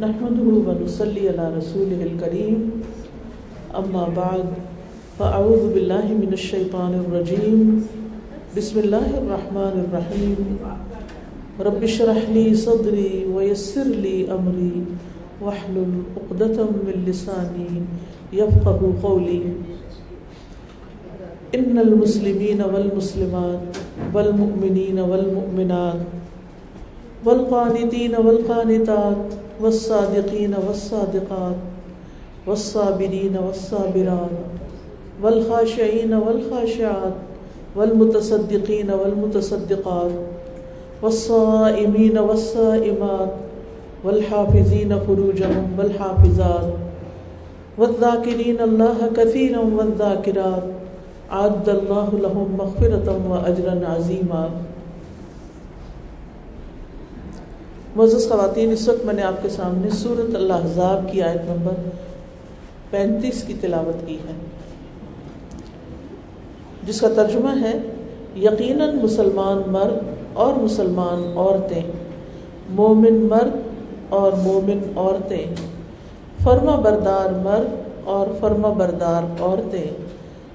[0.00, 2.82] نحمده ونصلي على رسوله الكريم.
[3.76, 4.44] أما بعد،
[5.18, 7.86] فأعوذ بالله من الشيطان الرجيم.
[8.56, 10.36] بسم الله الرحمن الرحيم.
[11.60, 14.84] رب اشرح لي صدري ويسر لي أمري.
[15.40, 17.72] واحلل عقدة من لساني
[18.32, 19.42] يفقه قولي.
[21.54, 23.76] ان المسلمین والمسلمات
[24.14, 26.00] والمؤمنین والمؤمنات
[27.26, 31.54] والقانتین والقانتات والصادقین والصادقات
[32.46, 34.34] والصابرین والصابرات
[35.22, 37.12] والخاشعین والخاشعات
[37.76, 40.12] والمتصدقین والمتصدقات
[41.02, 43.30] والصائمین والصائمات
[44.04, 46.70] والحافظین فروجهم والحافظات
[47.78, 54.46] والذاکرین اللہ کثیرا والذاکرات عاد اللہ لهم مغفرتا و اجرا عظیما
[57.96, 61.74] معزز خواتین، اس وقت میں نے آپ کے سامنے سورت الاحزاب کی آیت نمبر
[62.90, 64.32] پینتیس کی تلاوت کی ہے۔
[66.86, 67.72] جس کا ترجمہ ہے،
[68.36, 69.96] یقیناً مسلمان مرد
[70.32, 71.82] اور مسلمان عورتیں،
[72.70, 73.56] مومن مرد
[74.08, 75.46] اور مومن عورتیں،
[76.44, 79.90] فرما بردار مرد اور فرما بردار عورتیں،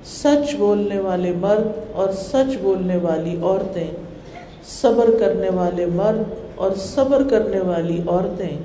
[0.05, 3.87] سچ بولنے والے مرد اور سچ بولنے والی عورتیں،
[4.81, 8.57] صبر کرنے والے مرد اور صبر کرنے والی عورتیں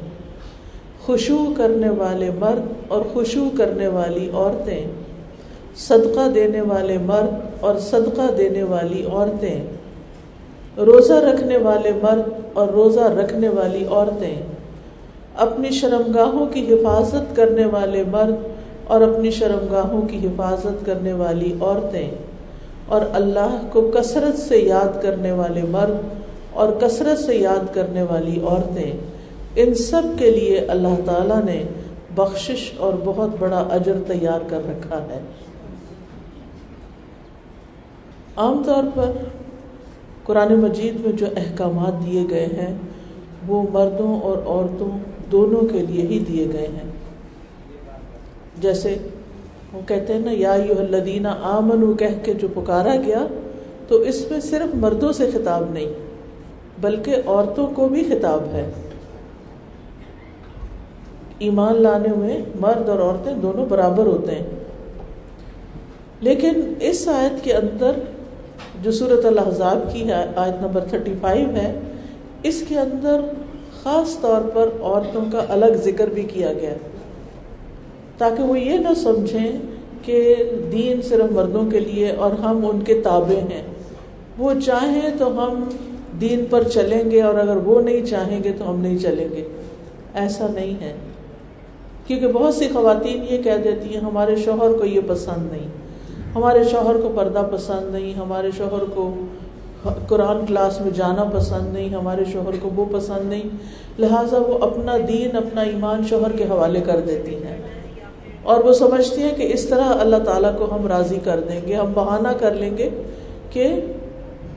[1.06, 4.86] خوشو کرنے والے مرد اور خوشو کرنے والی عورتیں،
[5.78, 9.58] صدقہ دینے والے مرد اور صدقہ دینے والی عورتیں،
[10.86, 14.36] روزہ رکھنے والے مرد اور روزہ رکھنے والی عورتیں،
[15.38, 18.36] اپنی شرمگاہوں کی حفاظت کرنے والے مرد
[18.86, 22.10] اور اپنی شرمگاہوں کی حفاظت کرنے والی عورتیں،
[22.86, 26.24] اور اللہ کو کثرت سے یاد کرنے والے مرد
[26.56, 28.92] اور کثرت سے یاد کرنے والی عورتیں،
[29.56, 31.62] ان سب کے لیے اللہ تعالیٰ نے
[32.14, 35.20] بخشش اور بہت بڑا اجر تیار کر رکھا ہے۔
[38.36, 39.10] عام طور پر
[40.24, 42.74] قرآن مجید میں جو احکامات دیے گئے ہیں،
[43.46, 44.98] وہ مردوں اور عورتوں
[45.32, 46.90] دونوں کے لیے ہی دیے گئے ہیں۔
[48.60, 48.96] جیسے
[49.72, 53.26] وہ کہتے ہیں نا، یا یو الدینہ آمن کہہ کے جو پکارا گیا،
[53.88, 56.05] تو اس میں صرف مردوں سے خطاب نہیں۔
[56.80, 58.70] بلکہ عورتوں کو بھی خطاب ہے۔
[61.38, 64.46] ایمان لانے میں مرد اور عورتیں دونوں برابر ہوتے ہیں۔
[66.20, 67.92] لیکن اس آیت کے اندر
[68.82, 71.80] جو صورت الحضاب کی ہے، آیت نمبر تھرٹی فائیو ہے،
[72.42, 73.20] اس کے اندر
[73.82, 76.74] خاص طور پر عورتوں کا الگ ذکر بھی کیا گیا۔
[78.18, 79.52] تاکہ وہ یہ نہ سمجھیں
[80.02, 80.34] کہ
[80.72, 83.62] دین صرف مردوں کے لیے اور ہم ان کے تابع ہیں۔
[84.38, 85.64] وہ چاہیں تو ہم
[86.20, 89.48] دین پر چلیں گے اور اگر وہ نہیں چاہیں گے تو ہم نہیں چلیں گے۔
[90.14, 90.92] ایسا نہیں ہے۔
[92.06, 95.68] کیونکہ بہت سی خواتین یہ کہہ دیتی ہیں، ہمارے شوہر کو یہ پسند نہیں۔
[96.34, 99.14] ہمارے شوہر کو پردہ پسند نہیں، ہمارے شوہر کو
[100.08, 103.42] قرآن کلاس میں جانا پسند نہیں، ہمارے شوہر کو وہ پسند نہیں۔
[103.98, 107.56] لہٰذا وہ اپنا دین، اپنا ایمان شوہر کے حوالے کر دیتی ہیں۔
[108.42, 111.74] اور وہ سمجھتی ہیں کہ اس طرح اللہ تعالیٰ کو ہم راضی کر دیں گے،
[111.74, 112.90] ہم بہانہ کر لیں گے
[113.50, 113.80] کہ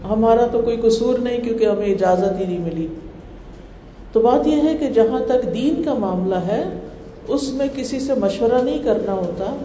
[0.04, 2.88] ہمارا تو کوئی قصور نہیں کیونکہ ہمیں اجازت ہی نہیں ملی۔
[4.12, 6.64] تو بات یہ ہے کہ جہاں تک دین کا معاملہ ہے،
[7.28, 9.56] اس میں کسی سے مشورہ نہیں کرنا ہوتا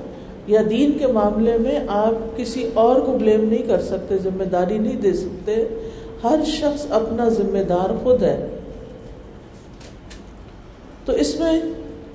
[0.46, 4.78] یا دین کے معاملے میں آپ کسی اور کو بلیم نہیں کر سکتے، ذمہ داری
[4.78, 5.64] نہیں دے سکتے۔
[6.24, 8.46] ہر شخص اپنا ذمہ دار خود ہے۔
[11.04, 11.60] تو اس میں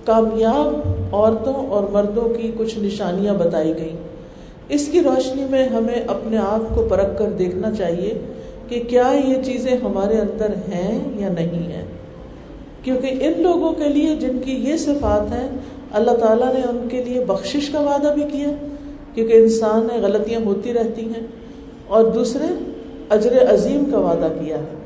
[0.06, 0.76] کامیاب
[1.14, 4.09] عورتوں اور مردوں کی کچھ نشانیاں بتائی گئیں۔
[4.70, 8.14] اس کی روشنی میں ہمیں اپنے آپ کو پرکھ کر دیکھنا چاہیے
[8.68, 11.86] کہ کیا یہ چیزیں ہمارے اندر ہیں یا نہیں ہیں۔
[12.84, 15.50] کیونکہ ان لوگوں کے لیے جن کی یہ صفات ہیں،
[15.92, 18.68] اللہ تعالیٰ نے ان کے لیے بخشش کا وعدہ بھی کیا،
[19.14, 21.28] کیونکہ انسان میں غلطیاں ہوتی رہتی ہیں۔
[21.88, 22.46] اور دوسرے،
[23.10, 24.80] اجر عظیم کا وعدہ کیا ہے۔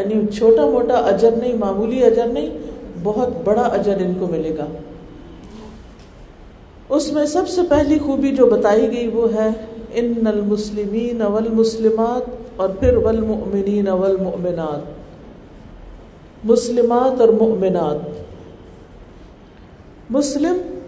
[0.00, 2.48] یعنی چھوٹا موٹا اجر نہیں، معمولی اجر نہیں،
[3.02, 4.66] بہت بڑا اجر ان کو ملے گا۔
[6.92, 9.48] اس میں سب سے پہلی خوبی جو بتائی گئی وہ ہے،
[9.94, 14.80] ان المسلمین والمسلمات اور پھر والمؤمنین والمؤمنات۔
[16.44, 18.10] مسلمات اور مؤمنات۔
[20.10, 20.78] مسلم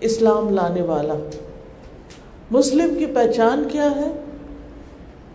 [0.00, 1.14] اسلام لانے والا۔
[2.50, 4.20] مسلم کی پہچان کیا ہے؟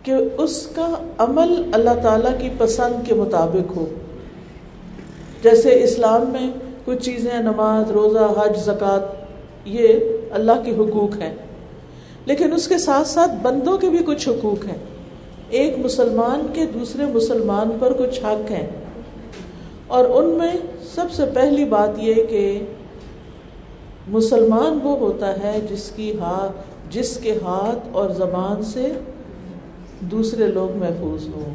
[0.02, 3.86] کہ اس کا عمل اللہ تعالی کی پسند کے مطابق ہو۔
[5.42, 6.50] جیسے اسلام میں
[6.84, 9.17] کچھ چیزیں، نماز، روزہ، حج، زکوٰۃ
[9.68, 9.88] یہ
[10.30, 11.34] اللہ کے حقوق ہیں۔
[12.26, 14.78] لیکن اس کے ساتھ ساتھ بندوں کے بھی کچھ حقوق ہیں۔
[15.48, 18.66] ایک مسلمان کے دوسرے مسلمان پر کچھ حق ہیں۔
[19.86, 20.52] اور ان میں
[20.94, 22.64] سب سے پہلی بات یہ کہ
[24.08, 26.56] مسلمان وہ ہوتا ہے جس کی ہاتھ
[26.90, 28.92] جس کے ہاتھ اور زبان سے
[30.00, 31.54] دوسرے لوگ محفوظ ہوں۔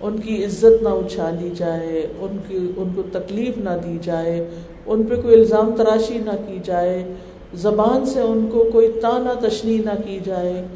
[0.00, 4.50] ان کی عزت نہ اچھالی جائے، ان کی، ان کو تکلیف نہ دی جائے۔
[4.86, 7.12] ان پہ کوئی الزام تراشی نہ کی جائے،
[7.54, 10.66] زبان سے ان کو کوئی تانا تشنی نہ کی جائے،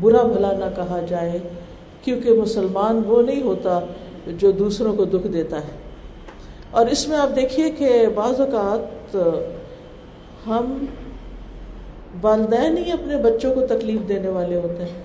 [0.00, 1.38] برا بھلا نہ کہا جائے،
[2.04, 3.80] کیونکہ مسلمان وہ نہیں ہوتا
[4.26, 5.90] جو دوسروں کو دکھ دیتا ہے۔
[6.70, 9.16] اور اس میں آپ دیکھیے کہ بعض اوقات
[10.46, 10.84] ہم
[12.22, 15.02] والدین ہی اپنے بچوں کو تکلیف دینے والے ہوتے ہیں۔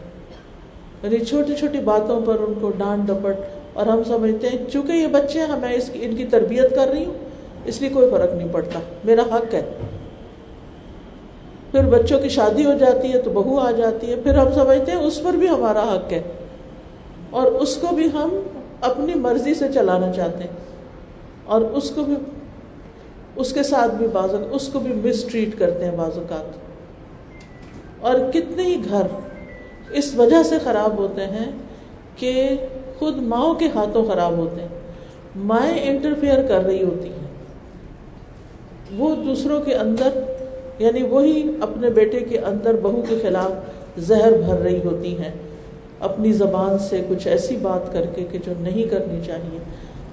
[1.04, 3.36] یعنی چھوٹی چھوٹی باتوں پر ان کو ڈانٹ ڈپٹ
[3.74, 6.88] اور ہم سمجھتے ہیں، چونکہ یہ بچے ہیں، میں اس کی، ان کی تربیت کر
[6.88, 7.14] رہی ہوں
[7.66, 9.62] اس لیے کوئی فرق نہیں پڑتا۔ میرا حق ہے۔
[11.72, 14.92] پھر بچوں کی شادی ہو جاتی ہے تو بہو آ جاتی ہے۔ پھر ہم سمجھتے
[14.92, 16.22] ہیں اس پر بھی ہمارا حق ہے۔
[17.30, 18.40] اور اس کو بھی ہم
[18.82, 20.52] اپنی مرضی سے چلانا چاہتے ہیں۔
[21.46, 22.16] اور اس کو بھی
[23.36, 26.46] اس کے ساتھ بھی بعض اس کو بھی مس ٹریٹ کرتے ہیں بعض اوقات۔
[28.00, 29.02] اور کتنے ہی گھر
[29.90, 31.52] اس وجہ سے خراب ہوتے ہیں
[32.16, 32.50] کہ
[33.00, 34.68] خود ماؤں کے ہاتھوں خراب ہوتے ہیں۔
[35.36, 37.25] مائیں انٹرفیئر کر رہی ہوتی ہیں۔
[38.92, 40.10] وہ دوسروں کے اندر
[40.80, 43.52] یعنی وہی اپنے بیٹے کے اندر بہو کے خلاف
[43.98, 45.32] زہر بھر رہی ہوتی ہیں۔
[46.00, 49.60] اپنی زبان سے کچھ ایسی بات کر کے کہ جو نہیں کرنی چاہیے۔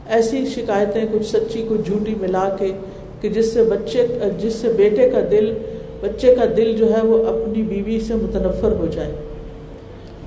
[0.08, 2.72] ایسی شکایتیں، کچھ سچی، کچھ جھوٹی ملا کے
[3.20, 4.06] کہ جس سے بچے،
[4.38, 5.58] جس سے بیٹے کا دل،
[6.00, 9.12] بچے کا دل جو ہے وہ اپنی بیوی سے متنفر ہو جائے۔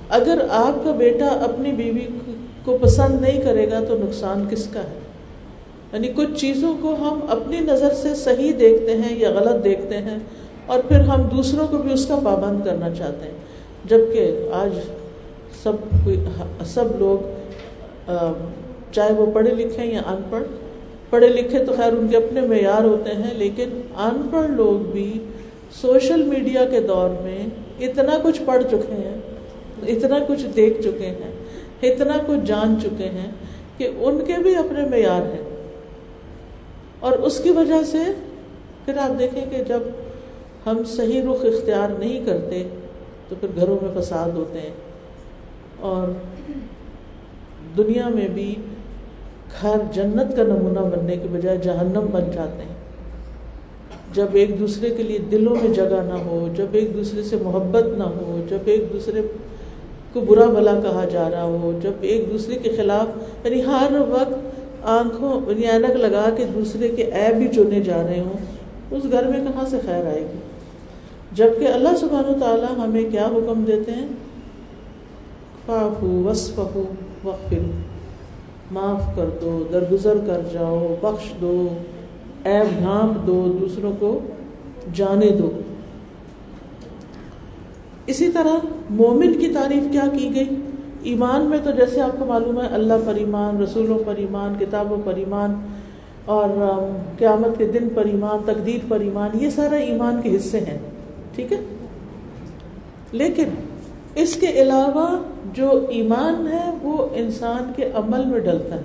[0.09, 2.07] اگر آپ کا بیٹا اپنی بیوی
[2.65, 5.04] کو پسند نہیں کرے گا تو نقصان کس کا ہے؟
[5.95, 10.17] یعنی کچھ چیزوں کو ہم اپنی نظر سے صحیح دیکھتے ہیں یا غلط دیکھتے ہیں
[10.65, 13.37] اور پھر ہم دوسروں کو بھی اس کا پابند کرنا چاہتے ہیں۔
[13.85, 14.73] جبکہ آج
[15.63, 16.09] سب
[16.65, 18.11] سب لوگ
[18.91, 20.43] چاہے وہ پڑھے لکھے یا ان پڑھ،
[21.09, 25.07] پڑھے لکھے تو خیر ان کے اپنے معیار ہوتے ہیں، لیکن ان پڑھ لوگ بھی
[25.81, 27.39] سوشل میڈیا کے دور میں
[27.79, 29.17] اتنا کچھ پڑھ چکے ہیں،
[29.95, 31.31] اتنا کچھ دیکھ چکے ہیں،
[31.83, 33.31] اتنا کچھ جان چکے ہیں
[33.77, 35.43] کہ ان کے بھی اپنے معیار ہیں۔
[36.99, 37.97] اور اس کی وجہ سے
[38.85, 39.79] پھر آپ دیکھیں کہ جب
[40.65, 42.63] ہم صحیح رخ اختیار نہیں کرتے
[43.29, 44.73] تو پھر گھروں میں فساد ہوتے ہیں
[45.79, 46.07] اور
[47.77, 48.55] دنیا میں بھی
[49.61, 52.73] گھر جنت کا نمونہ بننے کے بجائے جہنم بن جاتے ہیں۔
[54.13, 57.97] جب ایک دوسرے کے لیے دلوں میں جگہ نہ ہو، جب ایک دوسرے سے محبت
[57.97, 59.21] نہ ہو، جب ایک دوسرے
[60.13, 63.07] کو برا بھلا کہا جا رہا ہو، جب ایک دوسرے کے خلاف
[63.45, 64.54] یعنی ہر وقت
[64.85, 68.33] آنکھوں یعنی اینک لگا کے دوسرے کے عیب بھی چنے جا رہے ہوں،
[68.91, 70.39] اس گھر میں کہاں سے خیر آئے گی؟
[71.31, 74.07] جبکہ اللہ سبحانہ و تعالیٰ ہمیں کیا حکم دیتے ہیں؟
[75.65, 77.71] فافو وصف وقفر
[78.71, 81.67] معاف کر دو، درگزر کر جاؤ، بخش دو
[82.43, 84.19] ایب ڈھانپ دو، دوسروں کو
[84.93, 85.49] جانے دو۔
[88.05, 90.49] اسی طرح مومن کی تعریف کیا کی گئی؟
[91.05, 94.97] ایمان میں تو جیسے آپ کو معلوم ہے، اللہ پر ایمان، رسولوں پر ایمان، کتابوں
[95.03, 95.53] پر ایمان
[96.25, 96.49] اور
[97.17, 100.77] قیامت کے دن پر ایمان، تقدیر پر ایمان، یہ سارا ایمان کے حصے ہیں،
[101.35, 101.57] ٹھیک ہے؟
[103.11, 103.43] لیکن
[104.15, 105.17] اس کے علاوہ
[105.53, 108.81] جو ایمان ہے، وہ انسان کے عمل میں ڈلتا ہے،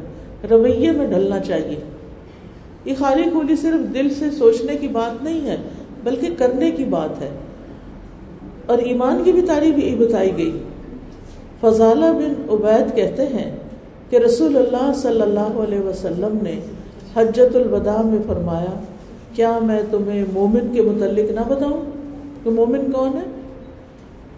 [0.51, 1.81] رویے میں ڈلنا چاہیے۔
[2.85, 5.57] یہ خالی کھولی صرف دل سے سوچنے کی بات نہیں ہے،
[6.05, 7.31] بلکہ کرنے کی بات ہے۔
[8.67, 10.63] اور ایمان کی بھی تعریف یہی بتائی گئی۔
[11.61, 13.57] فضالہ بن عبید کہتے ہیں
[14.11, 16.61] کہ رسول اللہ صلی اللہ علیہ وسلم نے
[17.17, 18.81] حجت الوداع میں فرمایا،
[19.35, 21.81] کیا میں تمہیں مومن کے متعلق نہ بتاؤں؟
[22.45, 23.41] کہ مومن کون ہے؟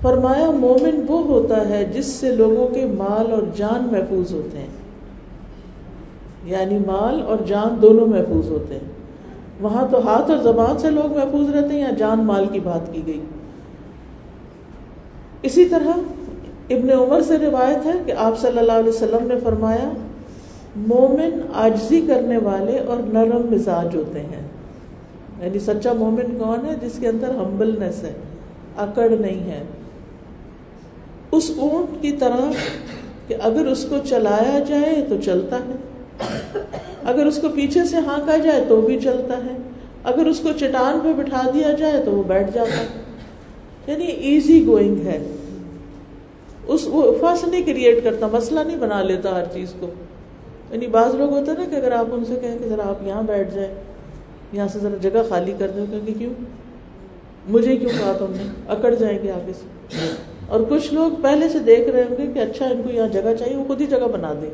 [0.03, 4.67] فرمایا، مومن وہ ہوتا ہے جس سے لوگوں کے مال اور جان محفوظ ہوتے ہیں۔
[6.45, 8.93] یعنی مال اور جان دونوں محفوظ ہوتے ہیں۔
[9.61, 12.93] وہاں تو ہاتھ اور زبان سے لوگ محفوظ رہتے ہیں یا جان مال کی بات
[12.93, 13.21] کی گئی۔
[15.43, 15.99] اسی طرح
[16.71, 19.91] ابن عمر سے روایت ہے کہ آپ صلی اللہ علیہ وسلم نے فرمایا،
[20.77, 24.49] مومن آجزی کرنے والے اور نرم مزاج ہوتے ہیں۔
[25.41, 28.13] یعنی سچا مومن کون ہے جس کے اندر ہمبلنس ہے،
[28.77, 29.63] اکڑ نہیں ہے۔
[31.33, 32.53] اس اونٹ کی طرح
[33.27, 35.73] کہ اگر اس کو چلایا جائے تو چلتا ہے۔
[37.05, 39.57] اگر اس کو پیچھے سے ہانکا جائے تو بھی چلتا ہے۔
[40.05, 42.87] اگر اس کو چٹان پہ بٹھا دیا جائے تو وہ بیٹھ جاتا ہے۔
[43.87, 45.19] یعنی ایزی گوئنگ ہے۔
[46.67, 49.87] اس وہ فس نہیں کریٹ کرتا، مسئلہ نہیں بنا لیتا ہر چیز کو۔
[50.71, 53.03] یعنی بعض لوگ ہوتے ہیں نا کہ اگر آپ ان سے کہیں کہ ذرا آپ
[53.03, 53.75] یہاں بیٹھ جائیں،
[54.53, 56.33] یہاں سے ذرا جگہ خالی کر دیں کہ کیوں؟
[57.49, 59.67] مجھے کیوں کہا تم نے؟ اکڑ جائیں گے آگے سے۔
[60.49, 63.35] اور کچھ لوگ پہلے سے دیکھ رہے ہوں گے کہ اچھا ان کو یہاں جگہ
[63.39, 64.51] چاہیے، وہ خود ہی جگہ بنا دیں۔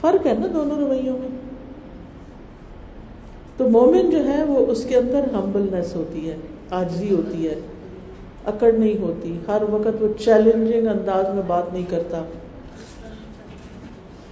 [0.00, 1.28] فرق ہے نا دونوں رویوں میں۔
[3.56, 6.36] تو مومن جو ہے وہ اس کے اندر ہمبلنس ہوتی ہے
[6.70, 7.54] آجزی ہوتی ہے۔
[8.46, 12.22] اکڑ نہیں ہوتی۔ ہر وقت وہ چیلنجنگ انداز میں بات نہیں کرتا۔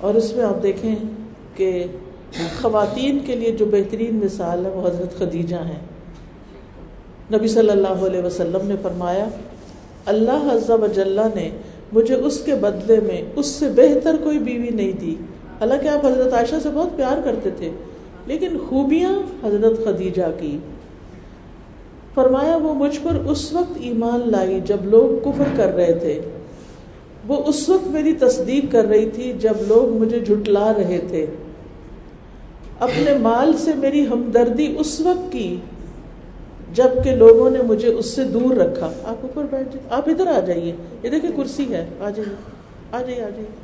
[0.01, 0.95] اور اس میں آپ دیکھیں
[1.57, 1.85] کہ
[2.61, 5.81] خواتین کے لیے جو بہترین مثال ہے وہ حضرت خدیجہ ہیں۔
[7.33, 9.25] نبی صلی اللہ علیہ وسلم نے فرمایا،
[10.07, 11.51] اللہ و جلہ نے
[11.93, 15.15] مجھے اس کے بدلے میں اس سے بہتر کوئی بیوی نہیں دی۔
[15.61, 17.71] حالانکہ آپ حضرت عائشہ سے بہت پیار کرتے تھے،
[18.27, 20.59] لیکن خوبیاں حضرت خدیجہ کی۔
[22.15, 26.21] فرمایا، وہ مجھ پر اس وقت ایمان لائی جب لوگ کفر کر رہے تھے۔
[27.29, 31.27] وہ اس وقت میری تصدیق کر رہی تھی جب لوگ مجھے جھٹلا رہے تھے۔
[32.79, 35.57] اپنے مال سے میری ہمدردی اس وقت کی
[36.75, 40.41] جبکہ لوگوں نے مجھے اس سے دور رکھا۔ آپ اوپر بیٹھ جائیے۔ آپ ادھر آ
[40.41, 42.35] جائیے۔ یہ دیکھیں، کرسی ہے۔ آ جائیے۔
[42.93, 43.62] آ جائیے آ جائیے۔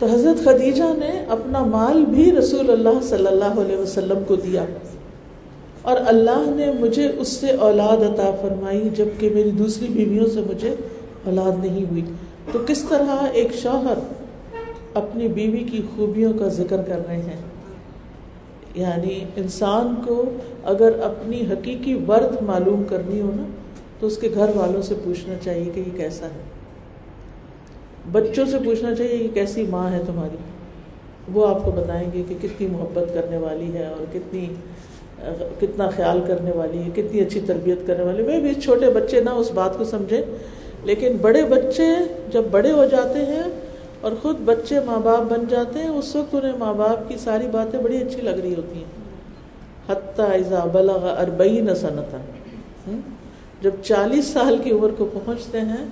[0.00, 4.64] تو حضرت خدیجہ نے اپنا مال بھی رسول اللہ صلی اللہ علیہ وسلم کو دیا
[5.82, 10.74] اور اللہ نے مجھے اس سے اولاد عطا فرمائی، جبکہ میری دوسری بیویوں سے مجھے
[11.24, 12.02] اولاد نہیں ہوئی۔
[12.52, 13.98] تو کس طرح ایک شوہر
[14.94, 17.40] اپنی بیوی کی خوبیوں کا ذکر کر رہے ہیں؟
[18.74, 20.24] یعنی انسان کو
[20.64, 23.42] اگر اپنی حقیقی ورد معلوم کرنی ہو نا،
[24.00, 26.59] تو اس کے گھر والوں سے پوچھنا چاہیے کہ یہ کیسا ہے۔
[28.12, 30.36] بچوں سے پوچھنا چاہیے کہ کیسی ماں ہے تمہاری؟
[31.32, 34.46] وہ آپ کو بتائیں گے کہ کتنی محبت کرنے والی ہے اور کتنی،
[35.60, 39.30] کتنا خیال کرنے والی ہے، کتنی اچھی تربیت کرنے والی میں بھی چھوٹے بچے نہ
[39.30, 40.22] اس بات کو سمجھیں،
[40.84, 41.86] لیکن بڑے بچے
[42.32, 43.42] جب بڑے ہو جاتے ہیں
[44.00, 47.46] اور خود بچے ماں باپ بن جاتے ہیں، اس وقت انہیں ماں باپ کی ساری
[47.46, 48.98] باتیں بڑی اچھی لگ رہی ہوتی ہیں۔
[49.88, 52.18] حتیٰ ازا بلغ اربعین سنتا۔
[53.62, 55.84] جب چالیس سال کی عمر کو پہنچتے ہیں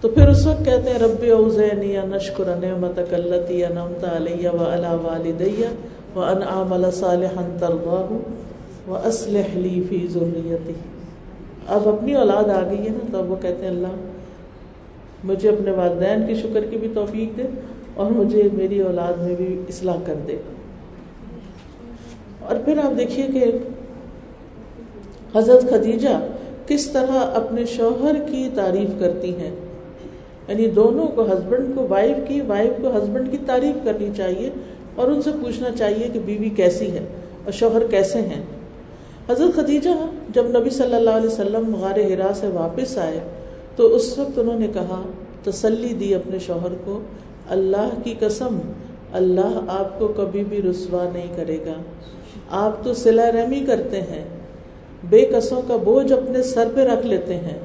[0.00, 4.96] تو پھر اس وقت کہتے ہیں رب اوزینی نشکر نعمتک اللتی انعمت علیہ و علی
[5.02, 5.66] والدیہ
[6.16, 8.12] و ان اعمل صالحا ترضاہ
[8.90, 10.72] و اصلح لی فی ذریتی۔
[11.66, 13.86] اب اپنی اولاد آ گئی ہے نا، تو اب وہ کہتے ہیں، اللہ
[15.24, 17.42] مجھے اپنے والدین کی شکر کی بھی توفیق دے
[17.94, 20.36] اور مجھے میری اولاد میں بھی اصلاح کر دے۔
[22.42, 23.44] اور پھر آپ دیکھیے کہ
[25.38, 26.26] حضرت خدیجہ
[26.66, 29.50] کس طرح اپنے شوہر کی تعریف کرتی ہیں۔
[30.48, 34.50] یعنی دونوں کو ہسبینڈ کو وائف کی وائف کو ہسبینڈ کی تعریف کرنی چاہیے
[34.94, 37.04] اور ان سے پوچھنا چاہیے کہ بیوی کیسی ہے
[37.44, 38.42] اور شوہر کیسے ہیں۔
[39.28, 39.90] حضرت خدیجہ
[40.28, 43.20] جب نبی صلی اللہ علیہ وسلم غار ہرا سے واپس آئے
[43.76, 45.02] تو اس وقت انہوں نے کہا،
[45.44, 47.00] تسلی دی اپنے شوہر کو،
[47.48, 48.58] اللہ کی قسم،
[49.12, 51.72] اللہ آپ کو کبھی بھی رسوا نہیں کرے گا۔
[52.50, 54.24] آپ تو سلا رحمی کرتے ہیں،
[55.08, 57.58] بے قصوں کا بوجھ اپنے سر پہ رکھ لیتے ہیں۔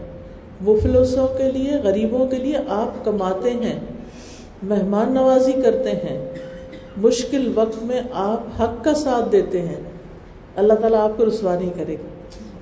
[0.61, 3.79] مفلسوں کے لیے، غریبوں کے لیے آپ کماتے ہیں،
[4.63, 6.33] مہمان نوازی کرتے ہیں،
[6.97, 9.81] مشکل وقت میں آپ حق کا ساتھ دیتے ہیں۔
[10.55, 12.07] اللہ تعالیٰ آپ کو رسوا نہیں کرے گا۔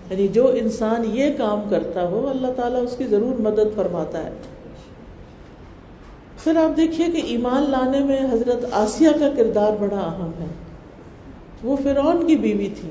[0.10, 4.30] یعنی جو انسان یہ کام کرتا ہو، اللہ تعالیٰ اس کی ضرور مدد فرماتا ہے۔
[6.44, 10.46] پھر آپ دیکھیے کہ ایمان لانے میں حضرت آسیہ کا کردار بڑا اہم ہے۔
[11.64, 12.90] وہ فرعون کی بیوی تھی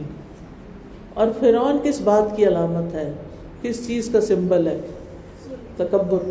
[1.15, 3.13] اور فرعون کس بات کی علامت ہے؟
[3.63, 4.79] کس چیز کا سمبل ہے؟
[5.77, 6.31] تکبر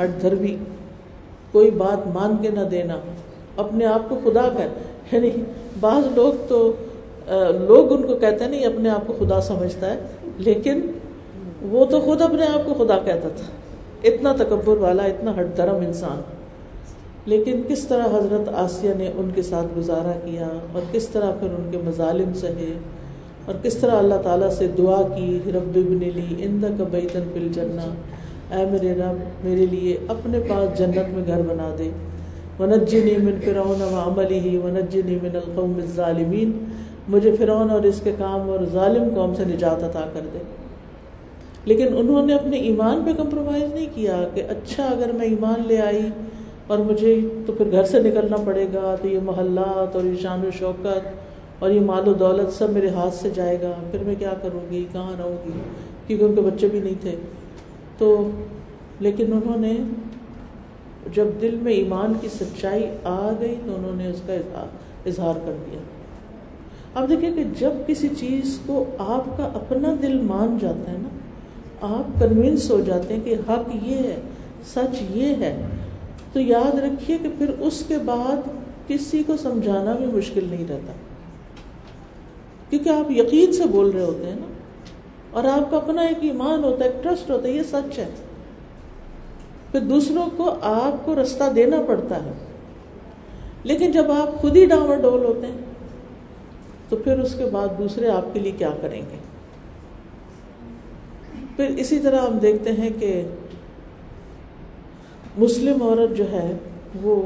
[0.00, 0.56] ہٹ دھروی
[1.52, 2.98] کوئی بات مان کے نہ دینا،
[3.56, 4.68] اپنے آپ کو خدا کر
[5.12, 5.30] یعنی
[5.80, 6.72] بعض لوگ تو
[7.60, 9.98] لوگ ان کو کہتے ہیں، نہیں، اپنے آپ کو خدا سمجھتا ہے،
[10.38, 10.80] لیکن
[11.62, 13.46] وہ تو خود اپنے آپ کو خدا کہتا تھا۔
[14.04, 16.20] اتنا تکبر والا، اتنا ہٹ درم انسان۔
[17.26, 21.48] لیکن کس طرح حضرت آسیہ نے ان کے ساتھ گزارا کیا، اور کس طرح پھر
[21.48, 22.72] ان کے مظالم سہے؟
[23.48, 27.48] اور کس طرح اللہ تعالیٰ سے دعا کی، رب ابن لی اند کا بیتن پل
[27.52, 27.94] جنا
[28.56, 31.90] اے میرے رب، میرے لیے اپنے پاس جنت میں گھر بنا دے۔
[32.60, 36.64] ونجنی من فرعون و عملی ہی ونجنی من القوم الظالمین۔
[37.08, 40.38] مجھے فرعون اور اس کے کام اور ظالم قوم سے نجات عطا کر دے۔
[41.64, 45.78] لیکن انہوں نے اپنے ایمان پہ کمپرومائز نہیں کیا کہ اچھا اگر میں ایمان لے
[45.78, 46.08] آئی
[46.66, 50.46] اور مجھے تو پھر گھر سے نکلنا پڑے گا، تو یہ محلات اور یہ شان
[50.46, 51.27] و شوکت۔
[51.58, 54.70] اور یہ مال و دولت سب میرے ہاتھ سے جائے گا، پھر میں کیا کروں
[54.70, 55.52] گی؟ کہاں رہوں گی؟
[56.06, 57.14] کیونکہ ان کے بچے بھی نہیں تھے۔
[57.98, 58.30] تو
[59.00, 59.76] لیکن انہوں نے
[61.14, 64.32] جب دل میں ایمان کی سچائی آ گئی تو انہوں نے اس کا
[65.06, 65.78] اظہار کر دیا۔
[66.94, 71.08] اب دیکھیں کہ جب کسی چیز کو آپ کا اپنا دل مان جاتا ہے نا،
[71.80, 74.20] آپ کنوینس ہو جاتے ہیں کہ حق یہ ہے،
[74.66, 75.66] سچ یہ ہے،
[76.32, 78.48] تو یاد رکھیے کہ پھر اس کے بعد
[78.86, 80.92] کسی کو سمجھانا بھی مشکل نہیں رہتا۔
[82.70, 84.46] کیونکہ آپ یقین سے بول رہے ہوتے ہیں نا۔
[85.30, 88.08] اور آپ کا اپنا ایک ایمان ہوتا ہے، ایک ٹرسٹ ہوتا ہے، یہ سچ ہے۔
[89.72, 92.32] پھر دوسروں کو آپ کو رستہ دینا پڑتا ہے۔
[93.62, 95.58] لیکن جب آپ خود ہی ڈاور ڈول ہوتے ہیں،
[96.88, 99.16] تو پھر اس کے بعد دوسرے آپ کے لیے کیا کریں گے؟
[101.56, 103.22] پھر اسی طرح ہم دیکھتے ہیں کہ
[105.38, 106.56] مسلم عورت جو ہے،
[107.02, 107.22] وہ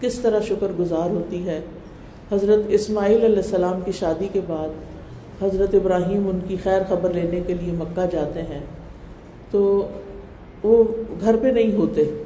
[0.00, 1.60] کس طرح شکر گزار ہوتی ہے؟
[2.32, 4.68] حضرت اسماعیل علیہ السلام کی شادی کے بعد
[5.42, 8.60] حضرت ابراہیم ان کی خیر خبر لینے کے لیے مکہ جاتے ہیں۔
[9.50, 9.88] تو
[10.62, 10.84] وہ
[11.20, 12.24] گھر پہ نہیں ہوتے۔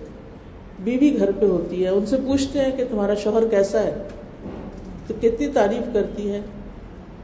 [0.84, 3.94] بیوی گھر پہ ہوتی ہے۔ ان سے پوچھتے ہیں کہ تمہارا شوہر کیسا ہے؟
[5.06, 6.40] تو کتنی تعریف کرتی ہے۔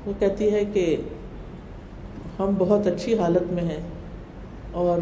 [0.06, 0.96] وہ کہتی ہے کہ
[2.38, 3.80] ہم بہت اچھی حالت میں ہیں۔
[4.72, 4.98] اور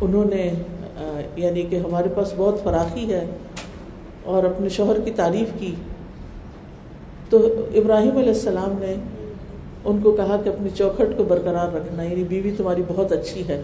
[0.00, 0.52] انہوں نے
[1.36, 3.26] یعنی کہ ہمارے پاس بہت فراخی ہے۔
[4.24, 5.74] اور اپنے شوہر کی تعریف کی،
[7.30, 8.94] تو ابراہیم علیہ السلام نے
[9.84, 13.62] ان کو کہا کہ اپنی چوکھٹ کو برقرار رکھنا یعنی بیوی تمہاری بہت اچھی ہے۔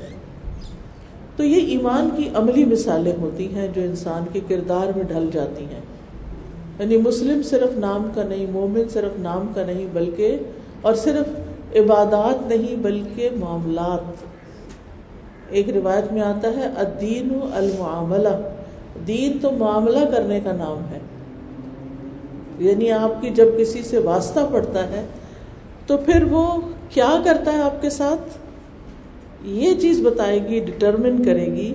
[1.36, 5.64] تو یہ ایمان کی عملی مثالیں ہوتی ہیں جو انسان کے کردار میں ڈھل جاتی
[5.64, 5.80] ہیں۔
[6.78, 10.36] یعنی مسلم صرف نام کا نہیں، مومن صرف نام کا نہیں، بلکہ
[10.80, 11.28] اور صرف
[11.76, 14.00] عبادات نہیں، بلکہ معاملات۔
[15.48, 18.59] ایک روایت میں آتا ہے الدین المعاملہ۔
[19.06, 20.98] دین تو معاملہ کرنے کا نام ہے۔
[22.58, 25.06] یعنی آپ کی جب کسی سے واسطہ پڑتا ہے،
[25.86, 28.38] تو پھر وہ کیا کرتا ہے آپ کے ساتھ؟
[29.42, 31.74] یہ چیز بتائے گی ڈٹرمن کرے گی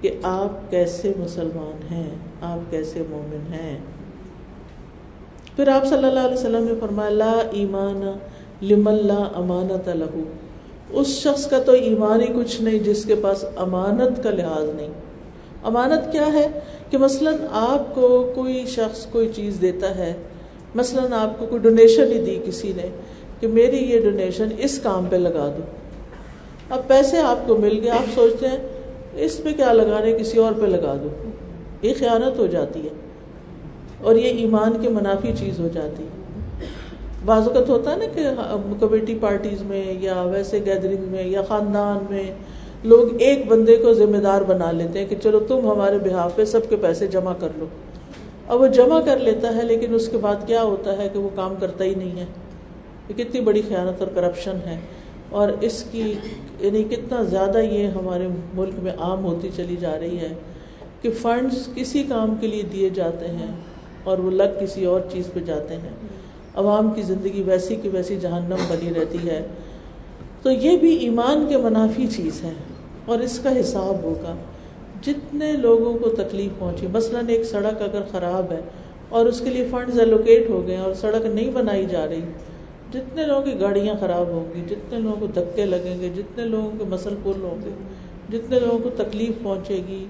[0.00, 3.78] کہ آپ کیسے مسلمان ہیں، آپ کیسے مومن ہیں۔
[5.56, 8.12] پھر آپ صلی اللہ علیہ وسلم نے فرمایا، لا ایمان
[8.62, 10.22] لم اللہ امانت لہو۔
[10.90, 14.88] اس شخص کا تو ایمان ہی کچھ نہیں، جس کے پاس امانت کا لحاظ نہیں۔
[15.64, 16.46] امانت کیا ہے
[16.90, 20.12] کہ مثلا آپ کو کوئی شخص کوئی چیز دیتا ہے،
[20.74, 22.88] مثلا آپ کو کوئی ڈونیشن ہی دی کسی نے
[23.40, 25.62] کہ میری یہ ڈونیشن اس کام پہ لگا دو۔
[26.70, 28.58] اب پیسے آپ کو مل گئے، آپ سوچتے ہیں
[29.24, 31.08] اس پہ کیا لگانے، کسی اور پہ لگا دو۔
[31.82, 32.92] یہ خیانت ہو جاتی ہے
[34.00, 36.22] اور یہ ایمان کے منافی چیز ہو جاتی ہے۔
[37.24, 38.22] بعض اوقات ہوتا ہے نا کہ
[38.80, 42.24] کمیٹی پارٹیز میں یا ویسے گیدرنگ میں یا خاندان میں
[42.84, 46.44] لوگ ایک بندے کو ذمہ دار بنا لیتے ہیں کہ چلو تم ہمارے بہاف پہ
[46.44, 47.66] سب کے پیسے جمع کر لو۔
[48.48, 51.28] اب وہ جمع کر لیتا ہے لیکن اس کے بعد کیا ہوتا ہے کہ وہ
[51.34, 52.24] کام کرتا ہی نہیں ہے۔
[53.08, 54.80] یہ کتنی بڑی خیانت اور کرپشن ہے۔
[55.30, 56.14] اور اس کی
[56.60, 60.34] یعنی کتنا زیادہ یہ ہمارے ملک میں عام ہوتی چلی جا رہی ہے
[61.02, 63.52] کہ فنڈز کسی کام کے لیے دیے جاتے ہیں
[64.04, 65.90] اور وہ لگ کسی اور چیز پہ جاتے ہیں۔
[66.54, 69.46] عوام کی زندگی ویسی کی ویسی جہنم بنی رہتی ہے۔
[70.42, 72.52] تو یہ بھی ایمان کے منافی چیز ہے۔
[73.06, 74.34] اور اس کا حساب ہوگا۔
[75.02, 78.60] جتنے لوگوں کو تکلیف پہنچی، مثلاً ایک سڑک اگر خراب ہے
[79.08, 82.20] اور اس کے لیے فنڈز الوکیٹ ہو گئے اور سڑک نہیں بنائی جا رہی،
[82.92, 86.70] جتنے لوگوں کی گاڑیاں خراب ہوں گی، جتنے لوگوں کو دھکے لگیں گے، جتنے لوگوں
[86.78, 87.70] کے مسل پل ہوں گے،
[88.32, 90.04] جتنے لوگوں کو تکلیف پہنچے گی،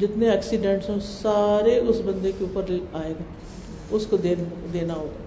[0.00, 3.22] جتنے ایکسیڈنٹس ہوں، سارے اس بندے کے اوپر آئے گا۔
[3.90, 5.22] اس کو دینا ہوگا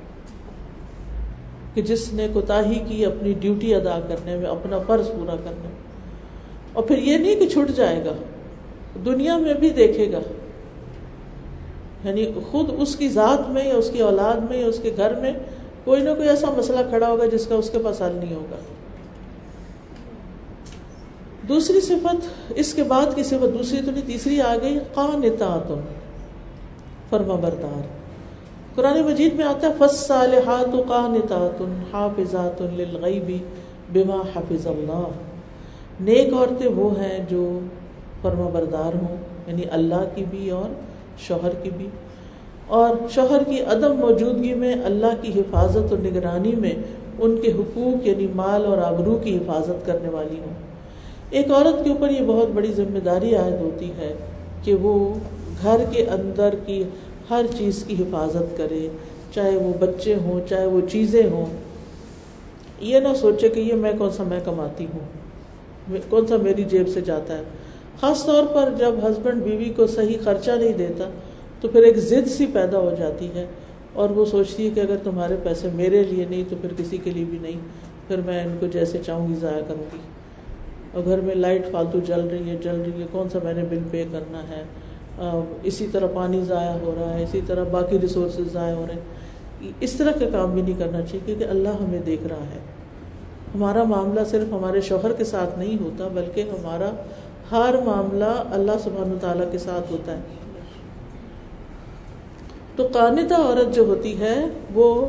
[1.74, 5.68] کہ جس نے کوتا ہی کی اپنی ڈیوٹی ادا کرنے میں، اپنا فرض پورا کرنے
[5.68, 5.87] میں۔
[6.78, 8.12] اور پھر یہ نہیں کہ چھٹ جائے گا،
[9.06, 10.20] دنیا میں بھی دیکھے گا۔
[12.04, 15.14] یعنی خود اس کی ذات میں یا اس کی اولاد میں یا اس کے گھر
[15.16, 15.34] میں
[15.84, 18.56] کوئی نہ کوئی ایسا مسئلہ کھڑا ہوگا جس کا اس کے پاس حل نہیں ہوگا۔
[21.48, 22.16] دوسری صفت،
[22.56, 25.72] اس کے بعد کی صفت دوسری تو نہیں، تیسری آ گئی قانتات
[27.10, 27.88] فرما بردار
[28.76, 31.62] قرآن مجید میں آتا ہے فصالحات قانتات
[31.94, 33.32] حافظات للغیب
[33.94, 35.08] بما حفظ اللہ
[36.00, 37.60] نیک عورتیں وہ ہیں جو
[38.22, 39.16] فرما بردار ہوں
[39.48, 40.74] یعنی اللہ کی بھی اور
[41.20, 41.88] شوہر کی بھی۔
[42.68, 46.74] اور شوہر کی عدم موجودگی میں، اللہ کی حفاظت اور نگرانی میں
[47.20, 50.54] ان کے حقوق یعنی مال اور آبرو کی حفاظت کرنے والی ہوں۔
[51.30, 54.14] ایک عورت کے اوپر یہ بہت بڑی ذمہ داری عائد ہوتی ہے
[54.64, 55.14] کہ وہ
[55.62, 56.84] گھر کے اندر کی
[57.30, 58.88] ہر چیز کی حفاظت کرے،
[59.34, 61.46] چاہے وہ بچے ہوں، چاہے وہ چیزیں ہوں۔
[62.80, 65.17] یہ نہ سوچے کہ یہ میں کون سا میں کماتی ہوں۔
[66.10, 67.44] کون سا میری جیب سے جاتا ہے؟
[68.02, 71.10] خاص طور پر جب ہسبینڈ بیوی کو صحیح خرچہ نہیں دیتا،
[71.62, 73.46] تو پھر ایک ضد سی پیدا ہو جاتی ہے
[73.94, 77.12] اور وہ سوچتی ہے کہ اگر تمہارے پیسے میرے لیے نہیں، تو پھر کسی کے
[77.12, 77.60] لیے بھی نہیں،
[78.08, 79.98] پھر میں ان کو جیسے چاہوں گی ضائع کروں گی۔
[80.94, 83.64] اور گھر میں لائٹ فالتو جل رہی ہے، جل رہی ہے، کون سا میں نے
[83.70, 84.64] بل پے کرنا ہے؟
[85.64, 89.72] اسی طرح پانی ضائع ہو رہا ہے، اسی طرح باقی ریسورسز ضائع ہو رہے ہیں۔
[89.80, 92.60] اس طرح کا کام بھی نہیں کرنا چاہیے، کیونکہ اللہ ہمیں دیکھ رہا ہے۔
[93.56, 96.92] ہمارا معاملہ صرف ہمارے شوہر کے ساتھ نہیں ہوتا، بلکہ ہمارا
[97.52, 100.22] ہر معاملہ اللہ سبحانہ تعالیٰ کے ساتھ ہوتا ہے۔
[102.76, 105.06] تو قانتہ عورت جو ہوتی ہے، وہ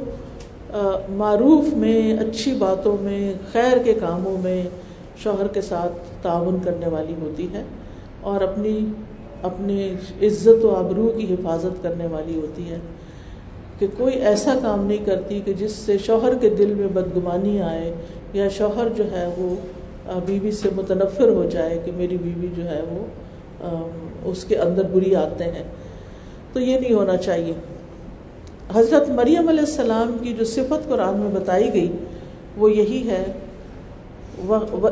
[1.09, 4.65] معروف میں، اچھی باتوں میں، خیر کے کاموں میں
[5.17, 7.63] شوہر کے ساتھ تعاون کرنے والی ہوتی ہے
[8.21, 8.87] اور اپنی
[9.43, 12.79] اپنی عزت و آبرو کی حفاظت کرنے والی ہوتی ہے۔
[13.79, 17.95] کہ کوئی ایسا کام نہیں کرتی کہ جس سے شوہر کے دل میں بدگمانی آئے
[18.33, 19.55] یا شوہر جو ہے وہ
[20.27, 23.07] بیوی سے متنفر ہو جائے کہ میری بیوی جو ہے وہ
[24.25, 25.63] اس کے اندر بری آتے ہیں۔
[26.53, 27.53] تو یہ نہیں ہونا چاہیے۔
[28.75, 31.93] حضرت مریم علیہ السلام کی جو صفت قرآن میں بتائی گئی،
[32.57, 33.25] وہ یہی ہے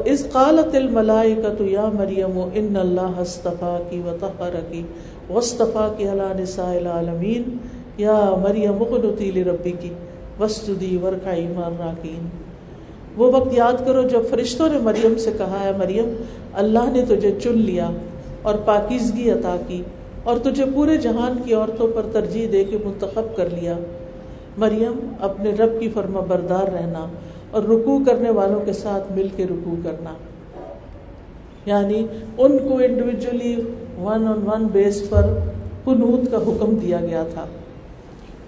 [0.05, 4.83] اس قالت الملائے کا تو یا مریم و ان اللہ ہستفا کی و تحر کی
[5.31, 7.43] وصطفیٰ کی اللہ نساء العالمین۔
[7.99, 9.91] یا مریم مقنطی ربی کی
[10.41, 12.29] وسطی ورقائی مار راکین
[13.17, 17.35] وہ وقت یاد کرو جب فرشتوں نے مریم سے کہا ہے مریم، اللہ نے تجھے
[17.43, 17.91] چن لیا
[18.43, 19.83] اور پاکیزگی عطا کی
[20.25, 23.79] اور تجھے پورے جہان کی عورتوں پر ترجیح دے کے منتخب کر لیا.
[24.59, 27.07] مریم اپنے رب کی فرما بردار رہنا
[27.51, 30.11] اور رکوع کرنے والوں کے ساتھ مل کے رکوع کرنا۔
[31.67, 32.07] یعنی
[32.39, 33.57] ان کو individually
[33.99, 35.23] one on one base پر
[35.85, 37.47] قنوت کا حکم دیا گیا تھا۔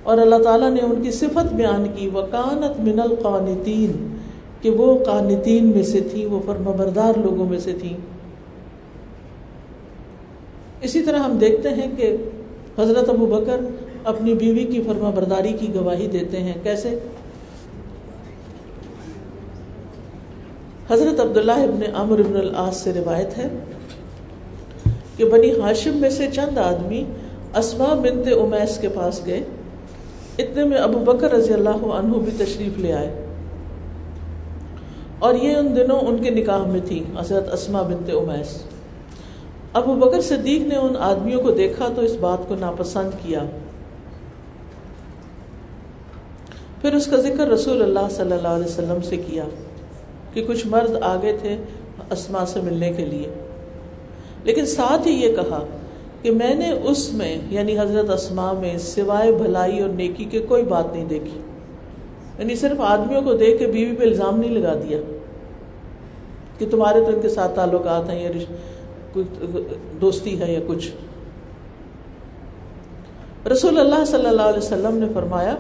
[0.02, 4.17] اور اللہ تعالیٰ نے ان کی صفت بیان کی وکانت من القانتین
[4.61, 7.97] کہ وہ قانتین میں سے تھی وہ فرما بردار لوگوں میں سے تھی
[10.81, 12.16] اسی طرح ہم دیکھتے ہیں کہ
[12.79, 13.61] حضرت ابو بکر
[14.05, 16.99] اپنی بیوی کی فرما برداری کی گواہی دیتے ہیں۔ کیسے؟
[20.90, 23.49] حضرت عبداللہ ابن عمر ابن العاص سے روایت ہے
[25.16, 27.05] کہ بنی ہاشم میں سے چند آدمی
[27.55, 29.40] اسما بنت امیس کے پاس گئے۔
[30.38, 33.27] اتنے میں ابو بکر رضی اللہ عنہ بھی تشریف لے آئے۔
[35.18, 38.62] اور یہ ان دنوں ان کے نکاح میں تھی حضرت اسما بنت امیس
[39.72, 43.42] ابو بکر صدیق نے ان آدمیوں کو دیکھا تو اس بات کو ناپسند کیا۔
[46.81, 49.44] پھر اس کا ذکر رسول اللہ صلی اللہ علیہ وسلم سے کیا
[50.33, 51.57] کہ کچھ مرد آگے تھے
[52.11, 53.28] اسما سے ملنے کے لیے۔
[54.44, 55.66] لیکن ساتھ ہی یہ کہا
[56.22, 60.62] کہ میں نے اس میں یعنی حضرت اسما میں سوائے بھلائی اور نیکی کے کوئی
[60.62, 61.40] بات نہیں دیکھی۔
[62.38, 64.98] یعنی صرف آدمیوں کو دیکھ کے بیوی پہ الزام نہیں لگا دیا
[66.59, 68.31] کہ تمہارے تو ان کے ساتھ تعلقات ہیں یا
[70.01, 70.88] دوستی ہے یا کچھ۔
[73.48, 75.55] رسول اللہ صلی اللہ علیہ وسلم نے فرمایا،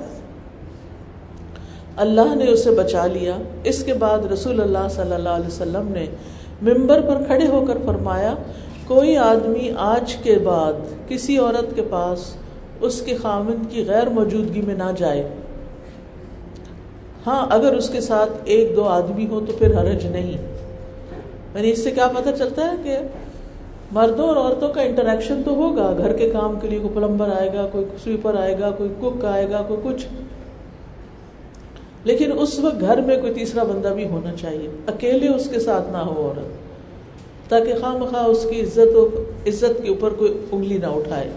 [1.96, 6.06] اللہ نے اسے بچا لیا۔ اس کے بعد رسول اللہ صلی اللہ علیہ وسلم نے
[6.62, 8.34] ممبر پر کھڑے ہو کر فرمایا،
[8.86, 10.72] کوئی آدمی آج کے بعد
[11.08, 12.34] کسی عورت کے پاس
[12.80, 15.28] اس کے خامن کی غیر موجودگی میں نہ جائے۔
[17.26, 20.32] ہاں اگر اس کے ساتھ ایک دو آدمی ہو تو پھر حرج نہیں۔
[21.54, 22.96] یعنی اس سے کیا پتہ چلتا ہے کہ
[23.92, 27.50] مردوں اور عورتوں کا انٹریکشن تو ہوگا۔ گھر کے کام کے لیے کوئی پلمبر آئے
[27.54, 30.06] گا، کوئی سویپر آئے گا، کوئی کک آئے گا، کوئی کچھ۔
[32.04, 35.92] لیکن اس وقت گھر میں کوئی تیسرا بندہ بھی ہونا چاہیے۔ اکیلے اس کے ساتھ
[35.92, 36.68] نہ ہو عورت۔
[37.50, 39.08] تاکہ خواہ مخواہ اس کی عزت و
[39.46, 41.30] عزت کے اوپر کوئی انگلی نہ اٹھائے۔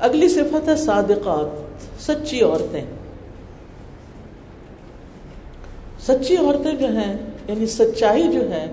[0.00, 1.46] اگلی صفت ہے صادقات،
[2.02, 2.84] سچی عورتیں۔
[6.06, 7.16] سچی عورتیں جو ہیں
[7.48, 8.72] یعنی سچائی جو ہے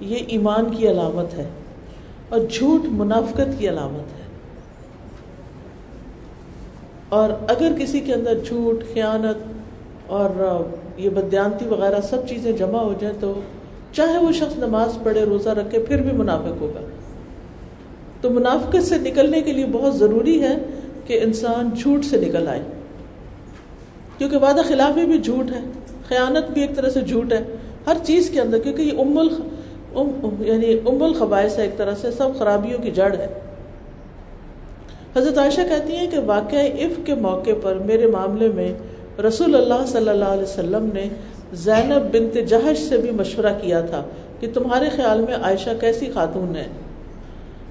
[0.00, 1.48] یہ ایمان کی علامت ہے
[2.28, 4.20] اور جھوٹ منافقت کی علامت ہے۔
[7.08, 9.52] اور اگر کسی کے اندر جھوٹ، خیانت
[10.06, 10.30] اور
[10.96, 13.40] یہ بدیانتی وغیرہ سب چیزیں جمع ہو جائیں تو
[13.92, 16.80] چاہے وہ شخص نماز پڑھے، روزہ رکھے، پھر بھی منافق ہوگا۔
[18.20, 20.56] تو منافقت سے نکلنے کے لیے بہت ضروری ہے
[21.06, 22.62] کہ انسان جھوٹ سے نکل آئے۔
[24.18, 25.60] کیونکہ وعدہ خلافی بھی جھوٹ ہے۔
[26.10, 27.42] خیانت بھی ایک طرح سے جھوٹ ہے
[27.86, 29.32] ہر چیز کے اندر، کیونکہ یہ ام الخ،
[29.94, 33.26] ام یعنی ام الخبائش ہے ایک طرح سے، سب خرابیوں کی جڑ ہے۔
[35.16, 38.72] حضرت عائشہ کہتی ہیں کہ واقعہ عف کے موقع پر میرے معاملے میں
[39.22, 41.08] رسول اللہ صلی اللہ علیہ وسلم نے
[41.52, 44.02] زینب بنت جہش سے بھی مشورہ کیا تھا
[44.40, 46.66] کہ تمہارے خیال میں عائشہ کیسی خاتون ہے۔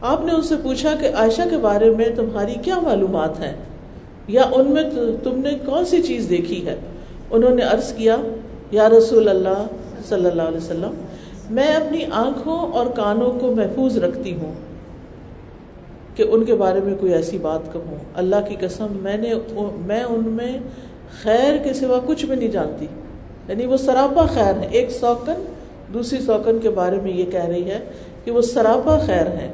[0.01, 3.53] آپ نے ان سے پوچھا کہ عائشہ کے بارے میں تمہاری کیا معلومات ہیں؟
[4.27, 4.83] یا ان میں
[5.23, 6.75] تم نے کون سی چیز دیکھی ہے؟
[7.31, 8.15] انہوں نے عرض کیا،
[8.71, 9.67] یا رسول اللہ
[10.09, 10.91] صلی اللہ علیہ وسلم،
[11.49, 14.53] میں اپنی آنکھوں اور کانوں کو محفوظ رکھتی ہوں
[16.15, 19.33] کہ ان کے بارے میں کوئی ایسی بات کہوں۔ اللہ کی قسم، میں نے
[19.85, 20.57] میں ان میں
[21.23, 22.87] خیر کے سوا کچھ بھی نہیں جانتی۔
[23.47, 25.45] یعنی وہ سراپا خیر ہے ایک سوکن،
[25.93, 27.79] دوسری سوکن کے بارے میں یہ کہہ رہی ہے
[28.23, 29.53] کہ وہ سراپا خیر ہے